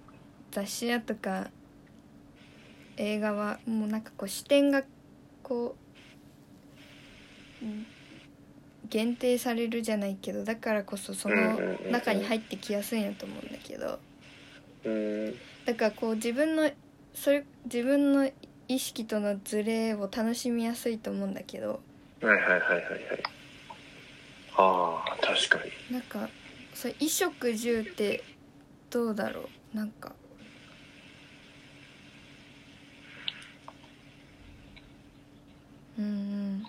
[0.52, 1.50] 雑誌やとか
[2.96, 4.84] 映画はもうなんかこう視点が
[5.42, 5.76] こ
[7.62, 7.86] ううん
[8.88, 11.58] 限定されるじゃないけどだからこそその
[11.90, 13.98] 中に入ってきやすいんやと思うんだけど。
[14.84, 15.34] うん。
[15.64, 16.70] だからこう自分の
[17.14, 18.30] それ自分の
[18.68, 21.80] 意識とのズレを楽しみやすいと思うんだけど。
[22.20, 23.22] はいはいはいはいはい。
[24.56, 25.94] ああ確かに。
[25.94, 26.28] なんか
[26.74, 28.22] それ衣食住って
[28.90, 29.76] どうだろう？
[29.76, 30.12] なんか
[35.98, 36.66] うんうん。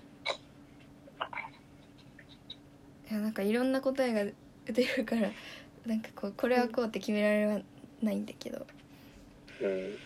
[3.10, 4.32] いやなんかいろんな答えが
[4.66, 5.32] 出るから
[5.86, 7.62] なんかこうこれはこうって決められは
[8.02, 8.66] ないんだけど。
[9.62, 9.98] うん。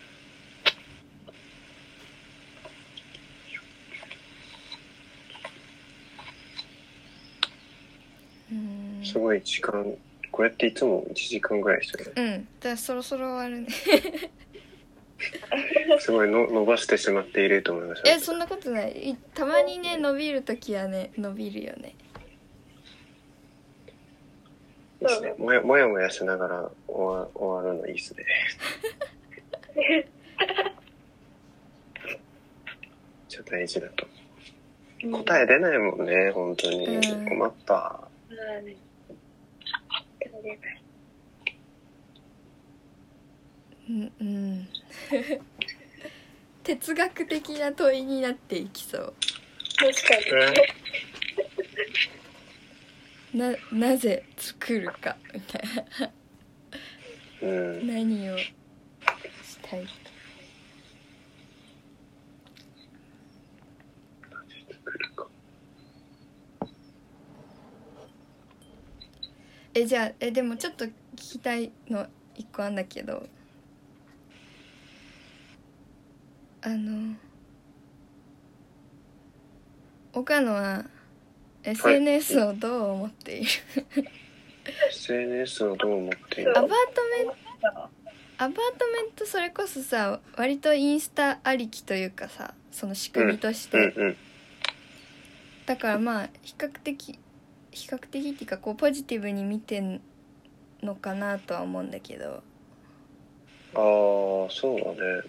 [8.50, 9.94] うんすごい時間
[10.30, 12.12] これっていつも1時間ぐらいですよね。
[12.16, 12.48] うん。
[12.60, 13.68] だからそろそろ終わるね
[15.98, 19.10] すごいの伸ばしてしまっていると思いましたえそんなことない。
[19.10, 21.94] いたまにね伸びる時はね伸びるよね。
[25.00, 25.34] いいですね。
[25.38, 28.24] もやもやもやしながら終わ終わるのいいですね。
[33.28, 34.06] じゃ大事だと。
[35.10, 36.86] 答え出ないもんね本当に。
[36.86, 37.28] うん。
[37.28, 38.08] 困った。
[43.88, 44.68] うんうん
[46.64, 49.14] 哲学的な問いになっていきそう。
[49.78, 50.16] 確か
[53.32, 53.38] に。
[53.38, 55.16] ななぜ作るか。
[55.32, 55.62] みたい
[56.00, 56.12] な
[57.42, 57.86] うん。
[57.86, 58.48] 何をし
[59.62, 59.86] たい
[64.72, 65.28] 作るか。
[69.74, 73.28] えじゃあえでもちょっと聞きたいの一個あんだけど
[76.62, 77.14] あの
[80.12, 80.84] 岡野は
[81.62, 83.50] SNS をどう思っている、
[84.90, 86.50] SNS をどう思っている？
[86.58, 86.74] アパート
[87.16, 87.34] メント
[87.74, 87.90] ア
[88.38, 88.62] パートメ
[89.08, 94.16] ントそれこそさ割とインスタありきというかさその仕組みとして、うんうん
[95.66, 97.18] だからまあ比較的
[97.72, 100.00] 比較的っていうかこうポジティブに見てん
[100.82, 102.42] のかなとは思うんだけど。
[103.74, 103.82] ああ
[104.50, 105.22] そうだね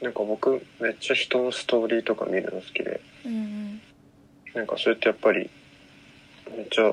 [0.00, 3.00] なんか僕めっちゃ人のストーリーとか見るの好きで。
[3.24, 3.80] うん
[4.54, 5.50] なんかそれってやっぱり
[6.50, 6.92] めっちゃ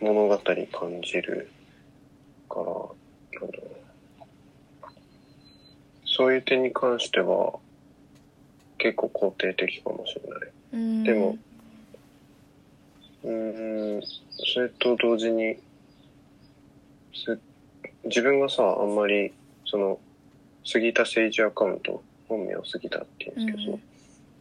[0.00, 0.56] 物語感
[1.02, 1.50] じる
[2.48, 3.64] からなんだろ
[4.82, 4.82] う。
[4.82, 4.88] な
[6.04, 7.58] そういう点に関しては
[8.78, 10.50] 結構肯定的かもしれない。
[10.72, 11.04] うん。
[11.04, 11.38] でも
[13.24, 14.02] うーん
[14.54, 15.56] それと同時に
[17.12, 17.38] す
[18.04, 19.32] 自分がさあんまり
[19.66, 19.98] その
[20.64, 23.78] 杉田政治アカウント本名杉田って言うんですけど、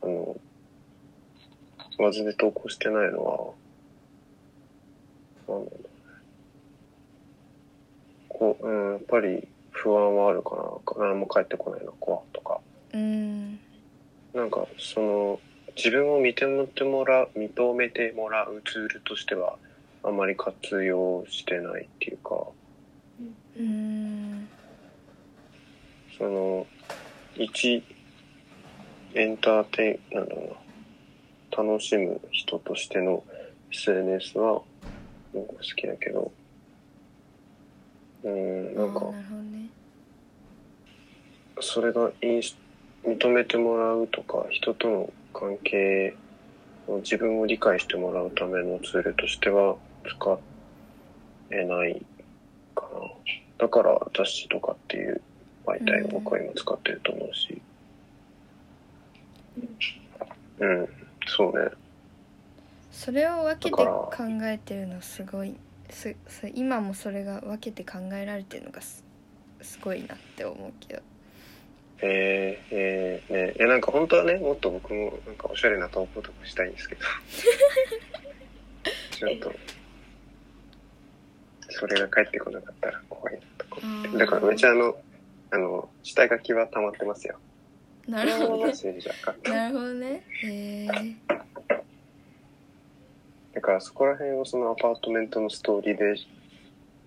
[0.02, 0.38] あの
[1.98, 3.54] マジで投稿してないのは
[5.48, 5.90] なんだろうね。
[8.30, 10.56] こう、うん、やっぱり不安はあるか
[10.98, 11.06] な。
[11.08, 12.60] 何も返ってこないの怖とか。
[12.94, 13.60] うん。
[14.34, 15.40] なんかその
[15.76, 19.58] 自分を認めてもらう認めてもらうツールとしては
[20.04, 22.48] あまり活用してないっていうか。
[23.58, 24.48] うん。
[26.18, 26.66] その
[27.38, 27.84] 一
[29.14, 33.24] エンターテインなんだろうな楽しむ人としての
[33.72, 34.62] SNS は
[35.34, 36.32] なんか好きだけど。
[38.24, 39.02] うんなんか
[41.62, 42.58] それがインス
[43.06, 46.16] 認めてもらうとか人との関係
[46.88, 49.76] を自分を理解してもらうためのツールとしては
[50.08, 50.40] 使
[51.52, 52.04] えない
[52.74, 52.90] かな。
[53.58, 55.22] だから雑誌とかっていう
[55.66, 57.62] 媒体を僕は今使ってると思うし。
[60.60, 60.90] うん
[61.28, 61.70] そうね。
[62.92, 64.12] それを分けて考
[64.44, 65.56] えてるのすごい
[65.90, 69.04] すす今もそれが分けて考えられてるのがす
[69.62, 71.02] すごいなって思うけど。
[72.02, 73.54] えー、えー、ね。
[73.58, 77.02] えなんか本当はねもっと僕もなんかおしゃれな投稿とかしたいんですけど。
[79.12, 79.54] ちょっと。
[81.70, 83.82] それが返ってこなかったら怖いなとか
[84.18, 84.96] だからめっちゃあの
[85.52, 87.38] あの下書きは溜まってますよ。
[88.08, 88.74] なるほどね。
[89.44, 90.24] なるほどね。
[90.44, 91.16] へえ
[93.54, 96.16] だからそこら辺をそのアパートメントのストーリーで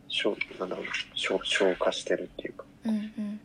[0.08, 2.64] 消なんだろうな消消化してるっていうか。
[2.84, 3.40] うんうん。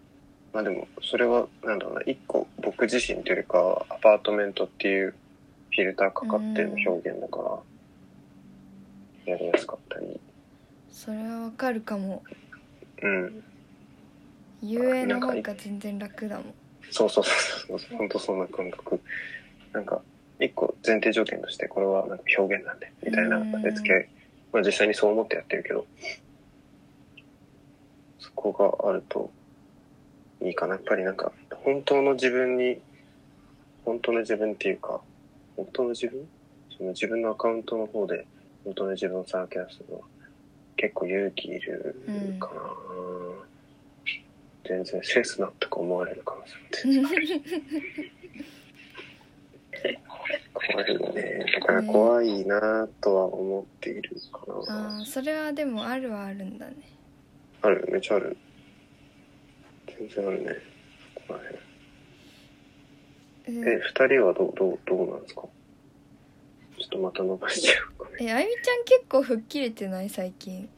[0.53, 5.15] まあでもそれはなんだろうな一個僕自身というよりかはアパートメントっていう
[5.71, 7.63] フィルターかかっての表現だか
[9.25, 10.19] らやりやすかったり。
[10.91, 12.23] それはわかるかも。
[13.01, 13.43] うん。
[14.63, 16.53] 遊泳の方が全然楽だもん
[16.89, 17.97] そうそうそうそう。
[17.97, 18.99] 本当そんな感覚。
[19.73, 20.01] なんか、
[20.39, 24.09] 一個前提条件として、これはなんか表現なんで、みたいなうん立て付け、
[24.51, 25.85] まあ実際にそう思ってやってるけど、
[28.19, 28.51] そこ
[28.83, 29.31] があると
[30.41, 30.75] いいかな。
[30.75, 31.31] やっぱりなんか、
[31.63, 32.79] 本当の自分に、
[33.85, 35.01] 本当の自分っていうか、
[35.55, 36.27] 本当の自分？
[36.77, 38.25] その自分のアカウントの方で、
[38.63, 40.01] 本当の自分をさらけ出すのは、
[40.77, 41.95] 結構勇気いる
[42.39, 42.61] かな。
[44.65, 46.43] 全然センスなとか思われる可能
[46.83, 47.29] 性も全然
[50.53, 51.45] 怖いよね。
[51.59, 54.53] だから怖いなとは思っているかな。
[54.95, 56.75] ああそれはでもあるはあるんだね
[57.61, 58.37] ある、めっちゃある。
[59.87, 60.53] 全然あるね。
[61.15, 61.57] ここら辺
[63.45, 65.41] ええ、二人はどう、どう、どうなんですか？
[65.41, 65.49] ちょ
[66.85, 67.85] っとまた伸ばしちゃう。
[68.21, 70.09] えあゆみちゃん結構吹っ切れてない？
[70.09, 70.69] 最近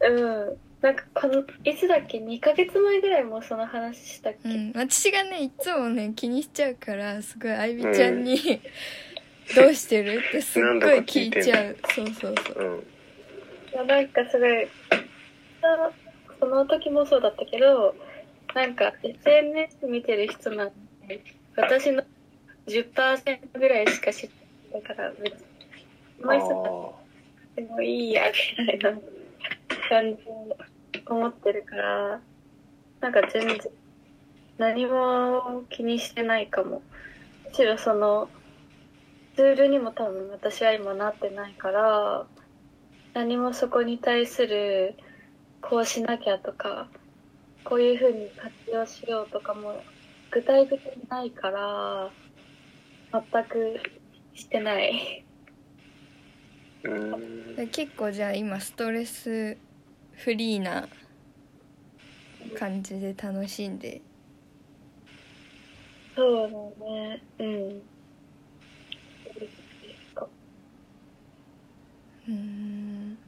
[0.00, 0.56] うん。
[0.82, 4.72] なんかこの、いつだっけ ?2 ヶ月前ぐらいもその話したっけ、うん。
[4.74, 8.36] 私がねいつもね気にしちゃうからすごいあゆみちゃんに、
[9.54, 10.20] どうしてる？
[10.28, 11.76] ってすっごい聞いちゃう。
[11.94, 12.64] そうそうそう。
[12.64, 12.78] うん。
[12.80, 14.68] いやなんかすごい、
[16.40, 17.94] その時もそうだったけど、
[18.52, 20.70] なんか SNS 見てる人なん
[21.06, 21.22] て、
[21.56, 22.02] 私の
[22.66, 24.34] 10%ぐらいしか知って
[24.72, 25.40] ないから、別に、
[26.22, 26.94] こ
[27.56, 28.24] のもいいや、
[28.58, 28.98] みたいな
[29.92, 30.56] 感じを
[31.14, 32.20] 思ってるから、
[33.02, 33.58] なんか全然
[34.56, 36.80] 何も気にしてないかも。
[37.46, 38.30] むしろその、
[39.36, 42.26] ツールにも多分私は今なってないから、
[43.12, 44.94] 何もそこに対する、
[45.60, 46.88] こうしなきゃとか、
[47.62, 49.82] こういう風に活用しようとかも、
[50.30, 52.10] 具体的にないから、
[53.12, 53.78] 全く
[54.32, 55.22] してない。
[56.86, 56.88] あ。
[56.88, 57.56] うん。
[57.56, 59.58] で結構じゃあ今ストレス
[60.22, 60.88] フリーな
[62.54, 64.00] 感じで楽しんで
[66.14, 67.22] そうだね。
[67.38, 67.82] うん。
[72.28, 73.18] うーん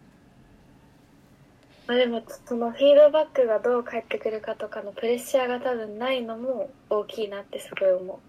[1.86, 8.22] まあでも、そのフィードバックがどう返ってくるかとかのプレッシャーが多分ないのも大きいなってすごい思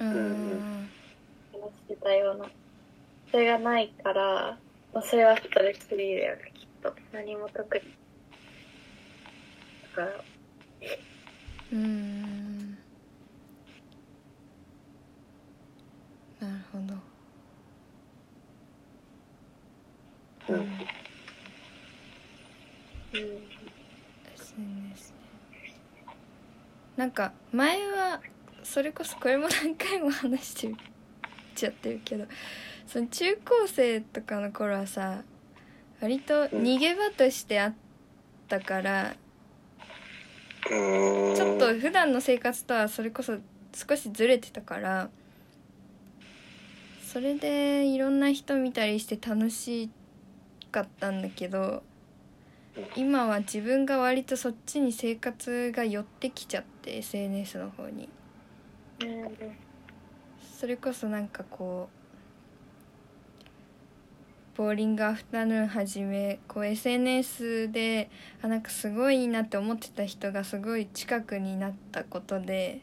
[0.00, 0.04] う。
[0.04, 0.94] うーうんん
[1.52, 2.50] 話してたような。
[3.30, 4.60] それがないから、
[4.94, 6.94] まあ、それはストレスフリーだよね、きっと。
[7.12, 7.82] 何も特に。
[9.82, 10.06] だから、
[11.72, 12.78] うーん
[16.40, 16.94] なるほど
[20.54, 20.60] うん。
[20.60, 20.68] うん。
[24.34, 25.16] SNS ね
[26.96, 28.20] なんか前は
[28.62, 30.74] それこそこれも何回も話して
[31.54, 32.26] ちゃってるけど
[32.86, 35.22] その中高生とかの頃はさ
[36.00, 37.74] 割と逃げ場としてあっ
[38.48, 39.16] たから、
[40.70, 41.34] うん。
[41.34, 43.38] ちょっと普段の生活とはそれこそ
[43.74, 45.08] 少しずれてたから
[47.04, 49.88] それでいろんな人見たりして楽し
[50.72, 51.82] かったんだけど
[52.96, 58.08] 今は自分が割とそっちに生活が寄ってきちゃって SNS の方に
[59.00, 59.28] うん。
[60.58, 61.97] それこそなんかこう
[64.58, 68.10] ボーリングアフタヌーンはじめこう SNS で
[68.42, 72.80] あなんかすごいいいなって思ってた人がすごい近くになったことで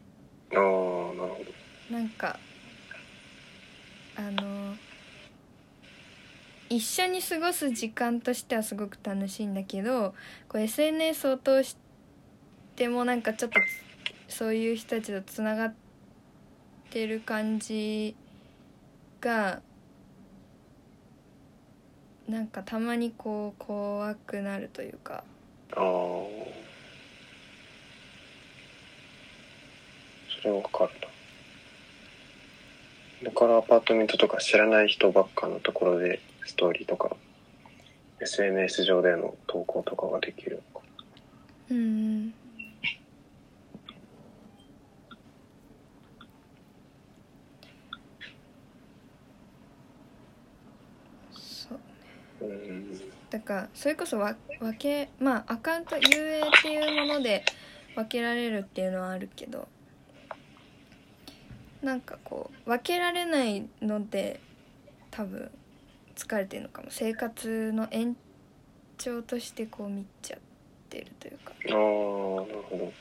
[0.53, 1.43] ああ、なるほ
[1.89, 1.93] ど。
[1.93, 2.39] なんか
[4.15, 4.75] あの
[6.69, 10.15] 一緒に過ごす時間としてはすごく楽しいんだけど
[10.47, 11.75] こう SNS を通し
[12.77, 13.59] てもなんかちょっと
[14.29, 15.73] つそういう人たちとつながっ
[16.89, 18.15] てる感じ
[19.19, 19.61] が
[22.29, 25.23] なんかたまにこう怖くなるというか
[25.75, 25.81] ああ。
[30.41, 30.91] それはわかる
[33.23, 33.29] な。
[33.29, 37.15] だからアパートメントとか知らない人ばっかのところでストーリーとか
[38.21, 40.61] SNS 上での投稿とかができる。
[41.69, 42.33] うん
[51.31, 51.81] そううん。
[53.29, 57.43] だからそれこそわ分けまあアカウント遊泳っていうもので
[57.95, 59.67] 分けられるっていうのはあるけど
[61.81, 64.39] なんかこう分けられないので
[65.11, 65.51] 多分
[66.15, 68.15] 疲れてるのかも生活の延
[68.97, 70.39] 長としてこう見ちゃっ
[70.89, 71.81] てるというかああ、なる
[72.69, 72.93] ほど。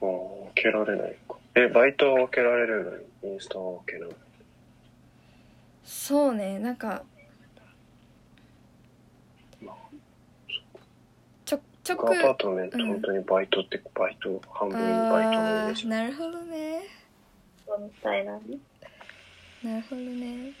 [0.00, 1.36] ああ、分けられないか。
[1.54, 4.06] え、バイトは分けられるのに、インスタは分けな。
[4.06, 4.10] い。
[5.84, 7.02] そうねなんか
[9.60, 9.76] まあ
[11.44, 12.86] ちょちょ僕アパーくトメント、うん。
[12.88, 16.82] 本当にバイトってバイト半分バイトのイメあージーなるほどね。
[17.66, 18.40] そうみたいなね。
[19.62, 20.52] なるほどね。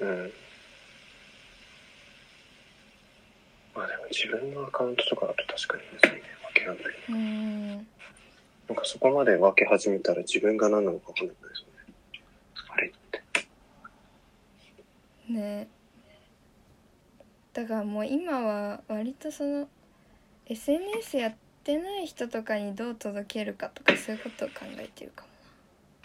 [0.00, 0.32] うん。
[3.74, 6.22] まあでも自分のアカウントとかだと確かに別にね。
[6.54, 6.94] 分けられない。
[7.08, 7.86] うん。
[8.68, 12.22] なんかそこまで分け始めたら自分が何なのか分かんなくないですよね
[12.70, 13.22] あれって
[15.28, 15.68] ね。
[17.52, 19.68] だからもう今は割とその
[20.46, 21.34] SNS やっ
[21.64, 25.24] てない人とかにどう届けるかとかそういうことを考えてるか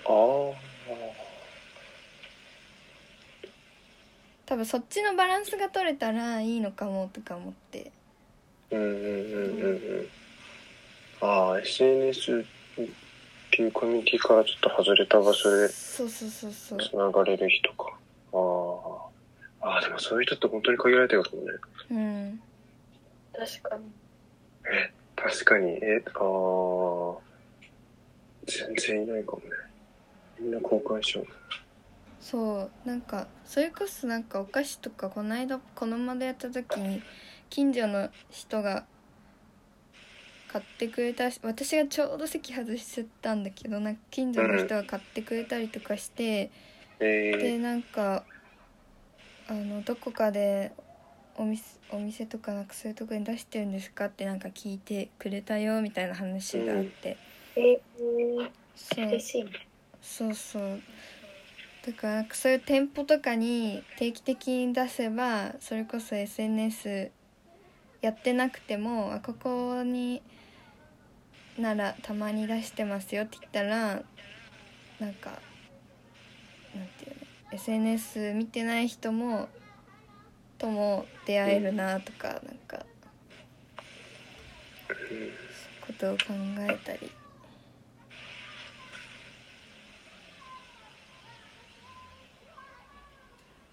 [0.05, 0.73] もあ
[4.45, 7.91] 多分そっちのバランスが取れたらいいのかもとか思って。
[8.71, 10.07] あうんうんうんうんうん。
[11.21, 12.45] ああ SNS っ
[13.51, 16.79] ていうコミュニティからちょっと外れた場所でそうそうそうそう。
[16.79, 17.93] つながれる人か。
[18.33, 19.12] ああ
[19.63, 21.47] ああでもそういう人って本当に限られてるかもね。
[21.91, 22.41] うん。
[23.33, 23.83] 確かに。
[25.15, 25.71] 確かに。
[25.81, 27.17] えああ
[28.45, 29.45] 全然いないかもね。
[30.39, 31.27] みんな交換しよう。
[32.19, 37.01] そうなんかそれこそなんかお菓子とかこの間この間でやった時に
[37.49, 38.85] 近所の人が
[40.47, 46.51] 買ってくれたし私がちょうど席外しちゃったんだけどなんか近所の人が買ってくれたりとかして、
[46.99, 48.23] えでなんか
[49.47, 50.71] あのどこかで
[51.35, 57.17] お店お店とかなんかそういうとこに出してるんですかってなんか聞いてくれたよみたいな話があって、
[57.55, 59.45] えー、そうしい。
[60.01, 60.81] そうそう
[61.85, 67.11] だからなんかそういう店舗とかに定期的に出せばそれこそ SNS
[68.01, 70.21] やってなくてもあここに
[71.57, 74.01] ならたまに出してますよって言ったら
[74.99, 75.31] なんか
[76.75, 77.22] なんていうの？
[77.53, 79.47] SNS 見てない人も
[80.57, 82.85] とも出会えるなとかなんか
[84.89, 85.31] ういう
[85.85, 86.23] ことを考
[86.59, 87.11] えたり。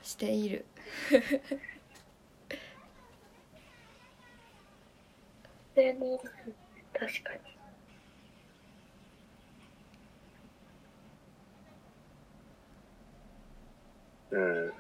[0.03, 0.67] している
[5.75, 6.21] でも、
[6.93, 7.50] 確かに。
[14.31, 14.73] うん。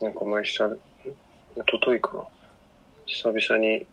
[0.00, 2.24] なんか前久々、ん一昨日かな。
[3.06, 3.86] 久々に、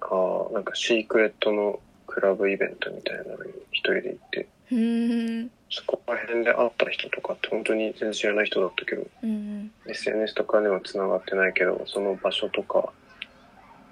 [0.00, 5.50] ああ、なんかシークレットのクラブイベントみたいなのに一人で行って、うーん。
[5.70, 12.90] そこら辺で会った人とかって本当に全然知らない人だったけど、うん、SNS とかでは繋がってないけど、その場所とか、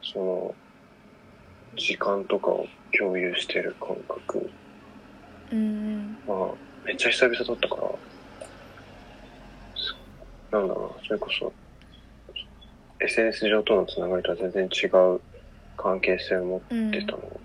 [0.03, 0.55] その、
[1.77, 2.67] 時間とかを
[2.99, 4.51] 共有してる感覚、
[5.53, 6.49] うん、まあ、
[6.87, 7.96] めっちゃ久々だったから、そ
[10.51, 11.53] なんだろうな、それこそ、
[13.01, 15.21] SNS 上とのつながりとは全然違う
[15.77, 17.41] 関係性を持うん、ってたの。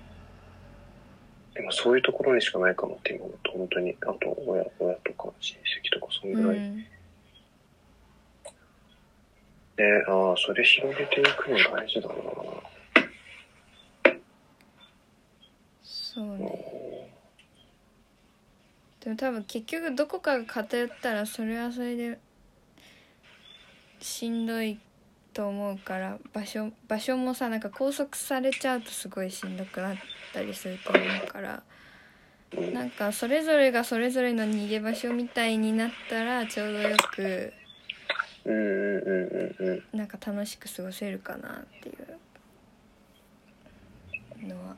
[1.53, 6.57] でもそういうところにしかないかもって今思うと、本当に、あと親、親とか親戚とかそんぐらい。
[6.57, 6.77] うん、
[9.75, 12.15] で、ああ、それ広げていくの大事だな。
[16.13, 17.09] そうね
[18.99, 22.19] でも多分結局どこかが偏ったらそれはそれで
[24.01, 24.79] しんどい
[25.33, 29.97] と思うから場所場所もさなんか拘束されちゃうとすごいしんどくなっ
[30.33, 31.63] たりすると思うから
[32.57, 37.53] うんなんかそれぞれがそれぞれの逃げ場所みたいになったらちょうどよく。
[39.93, 41.97] なんか楽しく過ごせるかなっていう
[44.47, 44.75] のは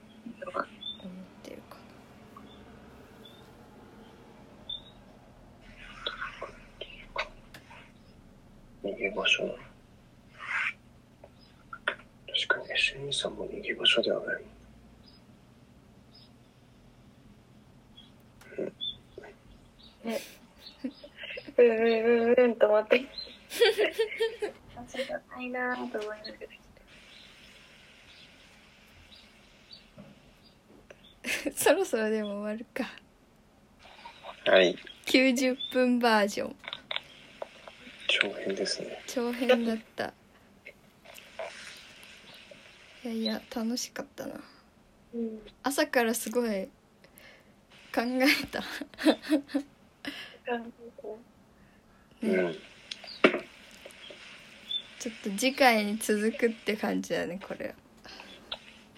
[0.53, 0.65] 思っ
[1.43, 1.77] てるか
[8.83, 9.43] 逃げ場所。
[12.45, 14.53] 確かに SN さんも逃げ場所ではないもん。
[21.57, 23.05] うんうんうんうんと思って。
[24.75, 26.35] あ、そうじゃないなぁと思いながら。
[31.55, 32.83] そろそろでも終わるか
[34.51, 34.75] はい。
[35.05, 36.55] 90分バージョン
[38.21, 39.01] 長編ですね。
[39.07, 40.13] 長編だった
[43.03, 44.35] いやいや楽しかったな
[45.15, 45.39] うん。
[45.63, 46.69] 朝からすごい
[47.93, 48.67] 考えたね、
[52.21, 52.53] うん。
[54.99, 57.73] ちょっと次回に続くって感じだねこれは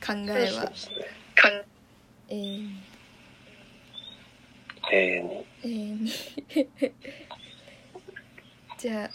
[0.05, 0.95] 考えはそうですね。
[2.27, 2.83] 永遠に
[4.91, 5.45] 永遠に。
[5.63, 6.11] 永遠に
[8.85, 9.09] じゃあ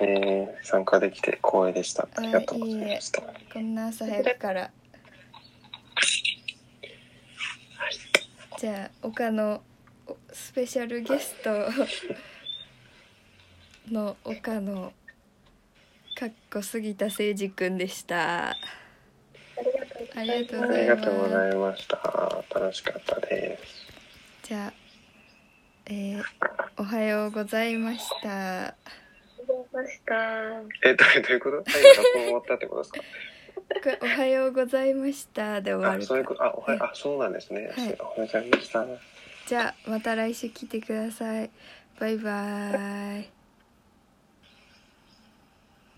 [0.00, 2.06] えー、参加できて光栄でした。
[2.14, 3.22] ありがとうございました。
[3.22, 4.70] こんな朝早くから
[8.58, 9.62] じゃあ岡の
[10.06, 11.50] おスペシャルゲスト
[13.90, 14.92] の岡野
[16.18, 18.56] かっこ杉田誠司くんでしたあ
[20.22, 22.60] りがとうございますありがとうございますありがとうございました。
[22.60, 23.64] 楽しかったです。
[24.42, 24.72] じゃあ
[25.86, 26.22] えー、
[26.76, 28.74] おはようございました
[29.72, 30.14] ました。
[30.84, 31.70] え、どういうこと？
[31.70, 33.00] 最後学校終わったってことですか？
[34.02, 35.60] おはようございました。
[35.60, 37.66] で終わあ、るそういうこと、あ、おははいあ、そうなんですね。
[37.66, 37.72] はい。
[37.72, 38.86] おはようございました。
[39.46, 41.50] じゃあまた来週来てください。
[42.00, 43.28] バイバーイ